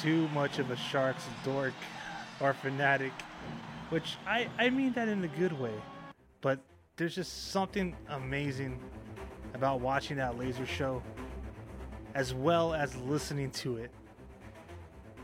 too 0.07 0.29
much 0.29 0.61
of 0.61 0.71
a 0.71 0.77
Sharks 0.77 1.25
dork 1.45 1.75
or 2.39 2.55
fanatic, 2.55 3.11
which 3.89 4.17
I, 4.25 4.47
I 4.57 4.71
mean 4.71 4.93
that 4.93 5.09
in 5.09 5.25
a 5.25 5.29
good 5.29 5.59
way. 5.59 5.75
But 6.41 6.61
there's 6.97 7.17
just 7.17 7.51
something 7.51 7.93
amazing 8.11 8.79
about 9.53 9.81
watching 9.81 10.19
that 10.19 10.39
laser 10.39 10.65
show 10.65 11.03
as 12.15 12.33
well 12.33 12.73
as 12.73 12.95
listening 12.99 13.51
to 13.51 13.79
it. 13.79 13.91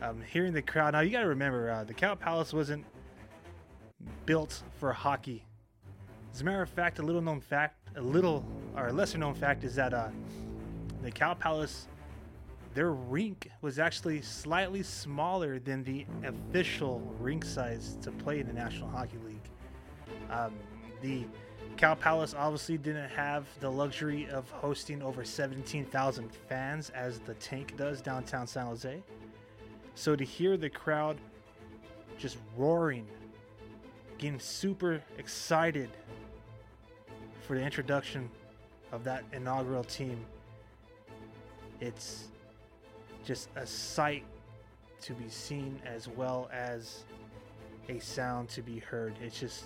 Um, 0.03 0.21
hearing 0.29 0.53
the 0.53 0.63
crowd. 0.63 0.95
Now, 0.95 1.01
you 1.01 1.11
got 1.11 1.21
to 1.21 1.29
remember, 1.29 1.71
uh, 1.71 1.85
the 1.85 1.95
Cow 1.95 2.17
Palace 2.17 2.53
wasn't 2.53 2.85
built 4.27 4.65
for 4.81 4.93
hockey. 4.93 5.45
As 6.35 6.41
a 6.41 6.45
matter 6.45 6.61
of 6.61 6.69
fact, 6.69 6.99
a 6.99 7.03
little 7.05 7.23
known 7.23 7.41
fact, 7.41 7.77
a 7.95 8.03
little 8.03 8.45
or 8.77 8.91
lesser 8.91 9.19
known 9.19 9.35
fact 9.35 9.63
is 9.63 9.77
that 9.77 9.95
uh, 9.95 10.09
the 11.05 11.13
Cow 11.13 11.35
Palace 11.35 11.87
their 12.75 12.93
rink 12.93 13.51
was 13.61 13.79
actually 13.79 14.23
slightly 14.23 14.83
smaller 14.83 15.59
than 15.59 15.85
the 15.85 16.07
official 16.25 17.01
rink 17.19 17.45
size 17.45 17.99
to 18.03 18.11
play 18.11 18.41
in 18.41 18.47
the 18.47 18.53
National 18.53 18.89
Hockey 18.89 19.19
League. 19.27 19.51
Um, 20.31 20.55
the 21.03 21.27
Cow 21.77 21.95
Palace 21.95 22.35
obviously 22.37 22.79
didn't 22.79 23.11
have 23.11 23.47
the 23.61 23.71
luxury 23.71 24.29
of 24.31 24.49
hosting 24.51 25.03
over 25.03 25.25
17,000 25.25 26.31
fans 26.49 26.91
as 26.91 27.19
the 27.21 27.35
Tank 27.35 27.77
does 27.77 28.01
downtown 28.01 28.47
San 28.47 28.67
Jose. 28.67 29.03
So 29.95 30.17
to 30.17 30.25
hear 30.25 30.57
the 30.57 30.71
crowd 30.71 31.19
just 32.19 32.39
roaring, 32.57 33.07
getting 34.17 34.39
super 34.39 35.03
excited 35.19 35.91
for 37.43 37.57
the 37.57 37.63
introduction 37.63 38.31
of 38.93 39.05
that 39.05 39.25
inaugural 39.33 39.85
team, 39.85 40.25
it's 41.81 42.29
just 43.25 43.49
a 43.57 43.67
sight 43.67 44.25
to 45.03 45.15
be 45.15 45.29
seen 45.29 45.81
as 45.85 46.09
well 46.09 46.49
as 46.53 47.05
a 47.89 47.99
sound 47.99 48.49
to 48.51 48.63
be 48.63 48.79
heard. 48.79 49.15
It's 49.21 49.39
just 49.39 49.65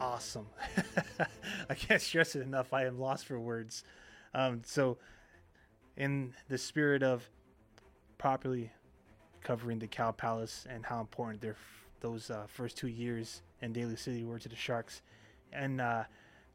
awesome. 0.00 0.46
I 1.70 1.74
can't 1.74 2.00
stress 2.00 2.36
it 2.36 2.42
enough. 2.42 2.72
I 2.72 2.84
am 2.84 2.98
lost 2.98 3.26
for 3.26 3.38
words. 3.38 3.84
Um, 4.34 4.62
so, 4.64 4.98
in 5.96 6.34
the 6.48 6.58
spirit 6.58 7.02
of 7.02 7.28
properly 8.18 8.70
covering 9.42 9.78
the 9.78 9.86
Cow 9.86 10.10
Palace 10.10 10.66
and 10.68 10.84
how 10.84 11.00
important 11.00 11.40
their 11.40 11.56
those 12.00 12.30
uh, 12.30 12.44
first 12.46 12.76
two 12.76 12.88
years 12.88 13.42
in 13.62 13.72
Daly 13.72 13.96
City 13.96 14.24
were 14.24 14.38
to 14.38 14.48
the 14.48 14.56
Sharks, 14.56 15.00
and 15.52 15.80
uh, 15.80 16.04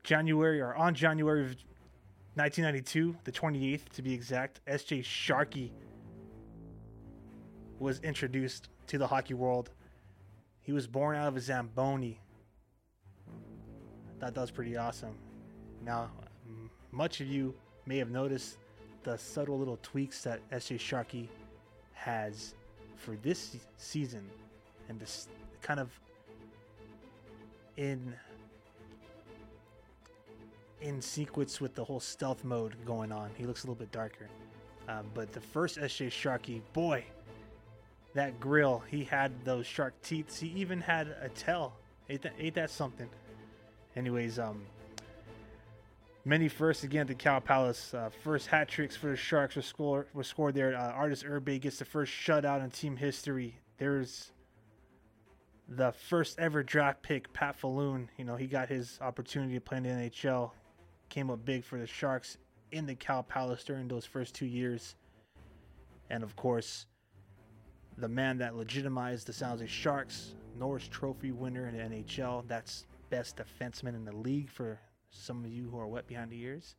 January 0.04 0.62
or 0.62 0.76
on 0.76 0.94
January 0.94 1.42
of 1.42 1.56
1992, 2.36 3.16
the 3.24 3.32
28th 3.32 3.90
to 3.90 4.02
be 4.02 4.14
exact, 4.14 4.62
SJ 4.68 5.04
Sharkie 5.04 5.72
was 7.82 8.00
introduced 8.02 8.70
to 8.88 8.98
the 8.98 9.08
hockey 9.08 9.34
world. 9.34 9.72
He 10.62 10.72
was 10.72 10.86
born 10.86 11.18
out 11.18 11.28
of 11.28 11.36
a 11.36 11.42
Zamboni. 11.42 12.20
Thought 14.20 14.36
that 14.36 14.42
was 14.42 14.52
pretty 14.52 14.78
awesome. 14.78 15.16
Now, 15.84 16.12
much 16.92 17.22
of 17.22 17.28
you 17.28 17.56
may 17.88 17.98
have 17.98 18.12
noticed 18.12 18.58
the 19.04 19.18
subtle 19.18 19.58
little 19.58 19.80
tweaks 19.82 20.22
that 20.24 20.48
SJ 20.52 20.78
Sharkie 20.78 21.28
has 21.94 22.54
for 22.96 23.16
this 23.24 23.58
season 23.78 24.30
and 24.88 25.00
this 25.00 25.28
kind 25.64 25.80
of 25.80 25.90
in 27.78 28.14
in 30.82 31.02
sequence 31.02 31.60
with 31.60 31.74
the 31.74 31.84
whole 31.84 32.00
stealth 32.00 32.44
mode 32.44 32.76
going 32.86 33.12
on. 33.12 33.32
He 33.36 33.46
looks 33.46 33.64
a 33.64 33.68
little 33.68 33.76
bit 33.76 33.92
darker. 33.92 34.28
Uh, 34.88 35.02
but 35.14 35.32
the 35.32 35.42
first 35.42 35.78
SJ 35.78 36.08
Sharkie, 36.08 36.62
boy, 36.74 37.04
that 38.14 38.40
grill, 38.40 38.84
he 38.90 39.04
had 39.04 39.46
those 39.46 39.66
shark 39.66 39.94
teeth. 40.02 40.40
He 40.40 40.48
even 40.48 40.82
had 40.82 41.16
a 41.22 41.30
tail. 41.30 41.74
Ain't 42.10 42.22
that, 42.24 42.34
ain't 42.40 42.56
that 42.56 42.70
something? 42.70 43.10
Anyways, 43.96 44.40
um, 44.40 44.64
many 46.26 46.48
firsts 46.48 46.84
again 46.84 47.02
at 47.02 47.08
the 47.08 47.16
Cow 47.16 47.40
Palace. 47.40 47.94
Uh, 47.94 48.10
first 48.24 48.48
hat 48.48 48.68
tricks 48.68 48.96
for 48.96 49.08
the 49.08 49.16
Sharks 49.16 49.56
were, 49.56 49.62
score, 49.62 50.08
were 50.14 50.24
scored 50.24 50.56
there. 50.56 50.76
Uh, 50.76 50.92
Arturs 50.92 51.24
Irbe 51.24 51.60
gets 51.62 51.80
the 51.80 51.86
first 51.86 52.12
shutout 52.12 52.64
in 52.64 52.70
team 52.70 52.98
history. 52.98 53.60
There's 53.78 54.32
the 55.68 55.92
first 55.92 56.38
ever 56.38 56.64
draft 56.64 57.02
pick, 57.02 57.32
Pat 57.34 57.56
Falloon. 57.56 58.10
You 58.18 58.26
know, 58.26 58.36
he 58.36 58.48
got 58.48 58.68
his 58.70 59.00
opportunity 59.02 59.54
to 59.54 59.62
play 59.62 59.78
in 59.78 59.84
the 59.84 59.90
NHL 59.90 60.52
came 61.12 61.30
up 61.30 61.46
big 61.46 61.64
for 61.64 61.78
the 61.78 61.86
Sharks 61.86 62.38
in 62.72 62.88
the 62.88 62.96
Cow 62.96 63.22
Palace 63.22 63.64
during 63.64 63.88
those 63.88 64.06
first 64.06 64.34
two 64.34 64.46
years. 64.46 64.96
And 66.10 66.24
of 66.24 66.36
course, 66.36 66.88
the 67.98 68.08
man 68.08 68.38
that 68.40 68.56
legitimized 68.56 69.28
the 69.28 69.34
San 69.34 69.50
Jose 69.50 69.68
Sharks, 69.68 70.36
Norris 70.58 70.88
Trophy 70.88 71.32
winner 71.32 71.68
in 71.68 71.78
the 71.78 71.84
NHL. 71.84 72.48
That's 72.48 72.86
best 73.10 73.38
defenseman 73.38 73.96
in 73.96 74.06
the 74.06 74.16
league 74.16 74.50
for 74.50 74.80
some 75.10 75.44
of 75.44 75.52
you 75.52 75.70
who 75.70 75.80
are 75.80 75.88
wet 75.88 76.08
behind 76.08 76.32
the 76.32 76.42
ears. 76.42 76.76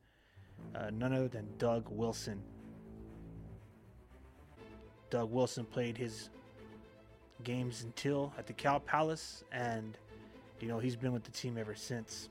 Uh, 0.75 0.91
none 0.91 1.13
other 1.13 1.29
than 1.29 1.47
Doug 1.59 1.87
Wilson. 1.89 2.43
Doug 5.11 5.31
Wilson 5.31 5.65
played 5.65 5.97
his 5.97 6.31
games 7.45 7.83
until 7.83 8.33
at 8.39 8.47
the 8.47 8.53
Cow 8.53 8.79
Palace, 8.79 9.45
and 9.53 9.99
you 10.61 10.69
know 10.69 10.79
he's 10.79 10.97
been 10.97 11.13
with 11.13 11.25
the 11.25 11.31
team 11.31 11.59
ever 11.59 11.75
since 11.75 12.29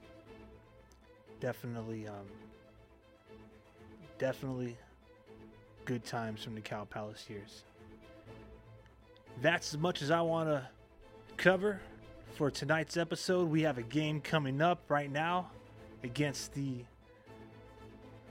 definitely, 1.42 2.08
um, 2.08 2.28
definitely 4.18 4.78
good 5.84 6.06
times 6.06 6.42
from 6.42 6.56
the 6.56 6.62
Cow 6.62 6.86
Palace 6.86 7.26
years. 7.30 7.64
That's 9.42 9.74
as 9.74 9.80
much 9.80 10.04
as 10.04 10.12
I 10.12 10.22
want 10.22 10.50
to 10.50 10.68
cover 11.36 11.82
for 12.36 12.52
tonight's 12.52 12.96
episode. 12.96 13.50
We 13.50 13.64
have 13.64 13.80
a 13.80 13.82
game 13.84 14.22
coming 14.22 14.62
up 14.62 14.84
right 14.88 15.12
now 15.12 15.50
against 16.04 16.54
the 16.54 16.86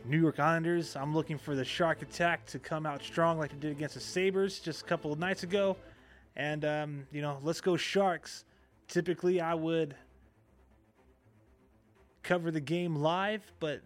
New 0.05 0.21
York 0.21 0.39
Islanders. 0.39 0.95
I'm 0.95 1.13
looking 1.13 1.37
for 1.37 1.57
the 1.57 1.65
Shark 1.65 2.03
Attack 2.03 2.47
to 2.47 2.61
come 2.61 2.87
out 2.87 3.03
strong 3.03 3.41
like 3.41 3.51
they 3.51 3.59
did 3.59 3.73
against 3.73 3.97
the 3.97 4.01
Sabres 4.01 4.61
just 4.61 4.83
a 4.83 4.85
couple 4.85 5.13
of 5.13 5.19
nights 5.19 5.43
ago. 5.43 5.77
And, 6.37 6.65
um, 6.65 7.07
you 7.11 7.23
know, 7.23 7.39
let's 7.43 7.61
go 7.61 7.77
Sharks. 7.77 8.45
Typically, 8.87 9.41
I 9.41 9.55
would 9.55 9.97
cover 12.23 12.53
the 12.53 12.61
game 12.61 12.95
live, 12.95 13.43
but 13.59 13.81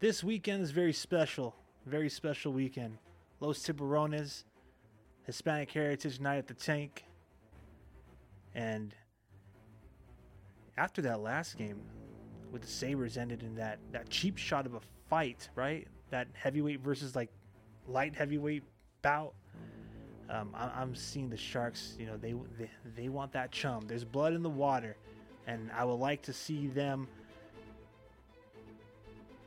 this 0.00 0.22
weekend 0.22 0.62
is 0.62 0.70
very 0.70 0.92
special. 0.92 1.54
Very 1.86 2.10
special 2.10 2.52
weekend. 2.52 2.98
Los 3.40 3.60
Tiburones, 3.60 4.44
Hispanic 5.28 5.70
Heritage 5.70 6.20
Night 6.20 6.38
at 6.38 6.46
the 6.46 6.54
Tank. 6.54 7.04
And 8.54 8.94
after 10.78 11.02
that 11.02 11.20
last 11.20 11.58
game 11.58 11.82
with 12.50 12.62
the 12.62 12.68
Sabres 12.68 13.18
ended 13.18 13.42
in 13.42 13.54
that, 13.56 13.78
that 13.92 14.08
cheap 14.08 14.38
shot 14.38 14.64
of 14.64 14.72
a 14.72 14.80
fight, 15.10 15.50
right? 15.54 15.86
That 16.08 16.28
heavyweight 16.32 16.80
versus 16.80 17.14
like 17.14 17.28
light 17.86 18.14
heavyweight 18.14 18.62
bout. 19.02 19.34
Um, 20.30 20.54
I, 20.54 20.80
am 20.80 20.94
seeing 20.94 21.28
the 21.28 21.36
Sharks. 21.36 21.94
You 21.98 22.06
know, 22.06 22.16
they, 22.16 22.32
they 22.58 22.70
they 22.96 23.08
want 23.10 23.30
that 23.32 23.52
chum. 23.52 23.84
There's 23.86 24.04
blood 24.04 24.32
in 24.32 24.42
the 24.42 24.48
water, 24.48 24.96
and 25.46 25.70
I 25.76 25.84
would 25.84 26.00
like 26.00 26.22
to 26.22 26.32
see 26.32 26.68
them 26.68 27.06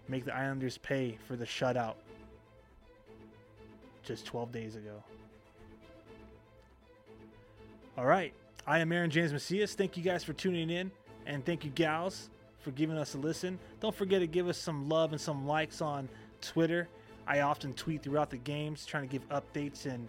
make 0.08 0.26
the 0.26 0.36
Islanders 0.36 0.78
pay 0.78 1.18
for 1.28 1.36
the 1.36 1.46
shutout 1.46 1.96
just 4.04 4.28
12 4.28 4.52
days 4.52 4.76
ago. 4.76 5.04
All 7.98 8.06
right. 8.06 8.34
I 8.66 8.80
am 8.80 8.94
Aaron 8.94 9.10
James 9.10 9.34
Macias. 9.34 9.76
Thank 9.76 9.98
you 9.98 10.04
guys 10.04 10.24
for 10.24 10.32
tuning 10.32 10.70
in, 10.70 10.92
and 11.26 11.46
thank 11.46 11.66
you, 11.66 11.72
gals, 11.72 12.30
for 12.60 12.72
giving 12.72 12.98
us 12.98 13.16
a 13.16 13.18
listen. 13.18 13.60
Don't 13.82 13.94
forget 13.94 14.22
to 14.22 14.28
give 14.28 14.48
us 14.48 14.58
some 14.58 14.88
love 14.88 15.12
and 15.12 15.20
some 15.20 15.46
likes 15.46 15.82
on 15.82 16.08
Twitter. 16.40 16.88
I 17.28 17.42
often 17.42 17.74
tweet 17.74 18.02
throughout 18.02 18.30
the 18.30 18.38
games 18.38 18.86
trying 18.86 19.10
to 19.10 19.12
give 19.12 19.28
updates 19.28 19.86
and 19.86 20.08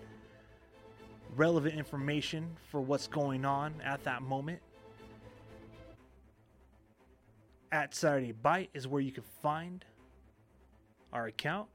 relevant 1.34 1.74
information 1.74 2.56
for 2.70 2.80
what's 2.80 3.08
going 3.08 3.44
on 3.44 3.74
at 3.84 4.04
that 4.04 4.22
moment. 4.22 4.60
At 7.72 7.96
Saturday 7.96 8.32
Bite 8.32 8.70
is 8.74 8.86
where 8.86 9.00
you 9.00 9.10
can 9.10 9.24
find 9.42 9.84
our 11.12 11.26
account. 11.26 11.68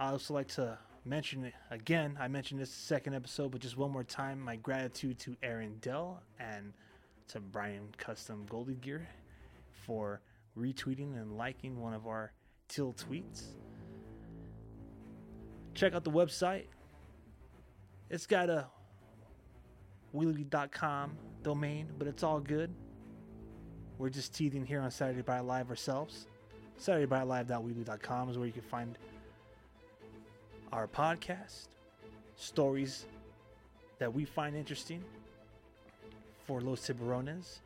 I 0.00 0.10
also 0.10 0.34
like 0.34 0.48
to 0.48 0.78
mention 1.04 1.44
it 1.44 1.54
again, 1.70 2.16
I 2.20 2.28
mentioned 2.28 2.60
this 2.60 2.70
second 2.70 3.14
episode, 3.14 3.50
but 3.52 3.60
just 3.60 3.76
one 3.76 3.90
more 3.90 4.04
time, 4.04 4.40
my 4.40 4.56
gratitude 4.56 5.18
to 5.20 5.36
Aaron 5.42 5.76
Dell 5.80 6.22
and 6.38 6.72
to 7.28 7.40
Brian 7.40 7.88
Custom 7.98 8.46
Goalie 8.48 8.80
Gear 8.80 9.08
for 9.70 10.20
retweeting 10.58 11.20
and 11.20 11.36
liking 11.36 11.80
one 11.80 11.94
of 11.94 12.06
our 12.06 12.32
Till 12.68 12.94
tweets. 12.94 13.48
Check 15.74 15.94
out 15.94 16.04
the 16.04 16.10
website. 16.10 16.64
It's 18.08 18.26
got 18.26 18.48
a 18.48 18.66
weebly.com 20.14 21.16
domain, 21.42 21.88
but 21.98 22.08
it's 22.08 22.22
all 22.22 22.40
good. 22.40 22.72
We're 23.98 24.08
just 24.08 24.34
teething 24.34 24.64
here 24.64 24.80
on 24.80 24.90
Saturday 24.90 25.22
Bite 25.22 25.40
Live 25.40 25.70
ourselves. 25.70 26.26
SaturdayBiteLive.weebly.com 26.80 28.30
is 28.30 28.38
where 28.38 28.46
you 28.46 28.52
can 28.52 28.62
find 28.62 28.98
our 30.72 30.86
podcast, 30.86 31.68
stories 32.36 33.06
that 33.98 34.12
we 34.12 34.24
find 34.24 34.56
interesting 34.56 35.02
for 36.46 36.60
Los 36.60 36.86
Tiburones, 36.86 37.58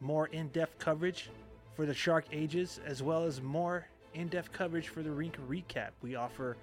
more 0.00 0.26
in 0.28 0.48
depth 0.48 0.78
coverage 0.78 1.30
for 1.74 1.86
the 1.86 1.94
Shark 1.94 2.24
Ages, 2.32 2.80
as 2.84 3.02
well 3.02 3.24
as 3.24 3.40
more 3.40 3.86
in 4.14 4.28
depth 4.28 4.52
coverage 4.52 4.88
for 4.88 5.02
the 5.02 5.10
Rink 5.10 5.36
Recap. 5.48 5.90
We 6.02 6.16
offer 6.16 6.56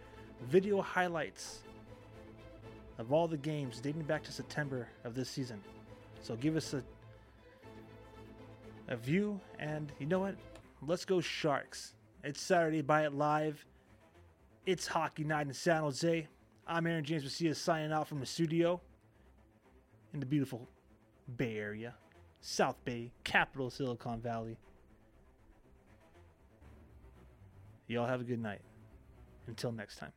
video 0.49 0.82
highlights 0.82 1.59
of 2.97 3.13
all 3.13 3.28
the 3.28 3.38
games 3.38 3.80
dating 3.80 4.03
back 4.03 4.23
to 4.23 4.32
September 4.32 4.88
of 5.03 5.15
this 5.15 5.30
season. 5.30 5.61
So 6.21 6.36
give 6.36 6.55
us 6.55 6.73
a 6.73 6.84
a 8.88 8.95
view. 8.95 9.39
And 9.59 9.91
you 9.99 10.05
know 10.05 10.19
what? 10.19 10.36
Let's 10.86 11.05
go 11.05 11.21
Sharks. 11.21 11.93
It's 12.23 12.41
Saturday, 12.41 12.82
buy 12.82 13.05
it 13.05 13.13
live. 13.13 13.65
It's 14.68 14.86
hockey 14.86 15.24
night 15.24 15.47
in 15.47 15.53
San 15.53 15.84
Jose. 15.84 16.28
I'm 16.68 16.88
Aaron 16.88 17.05
James 17.05 17.24
Macias 17.24 17.57
signing 17.57 17.93
out 17.93 18.05
from 18.05 18.20
the 18.20 18.26
studio 18.26 18.82
in 20.13 20.20
the 20.20 20.26
beautiful 20.26 20.68
Bay 21.38 21.55
Area, 21.57 21.95
South 22.41 22.76
Bay, 22.84 23.13
capital 23.24 23.70
Silicon 23.70 24.20
Valley. 24.20 24.57
Y'all 27.88 28.07
have 28.07 28.20
a 28.20 28.26
good 28.26 28.41
night. 28.41 28.59
Until 29.47 29.72
next 29.72 29.99
time. 29.99 30.11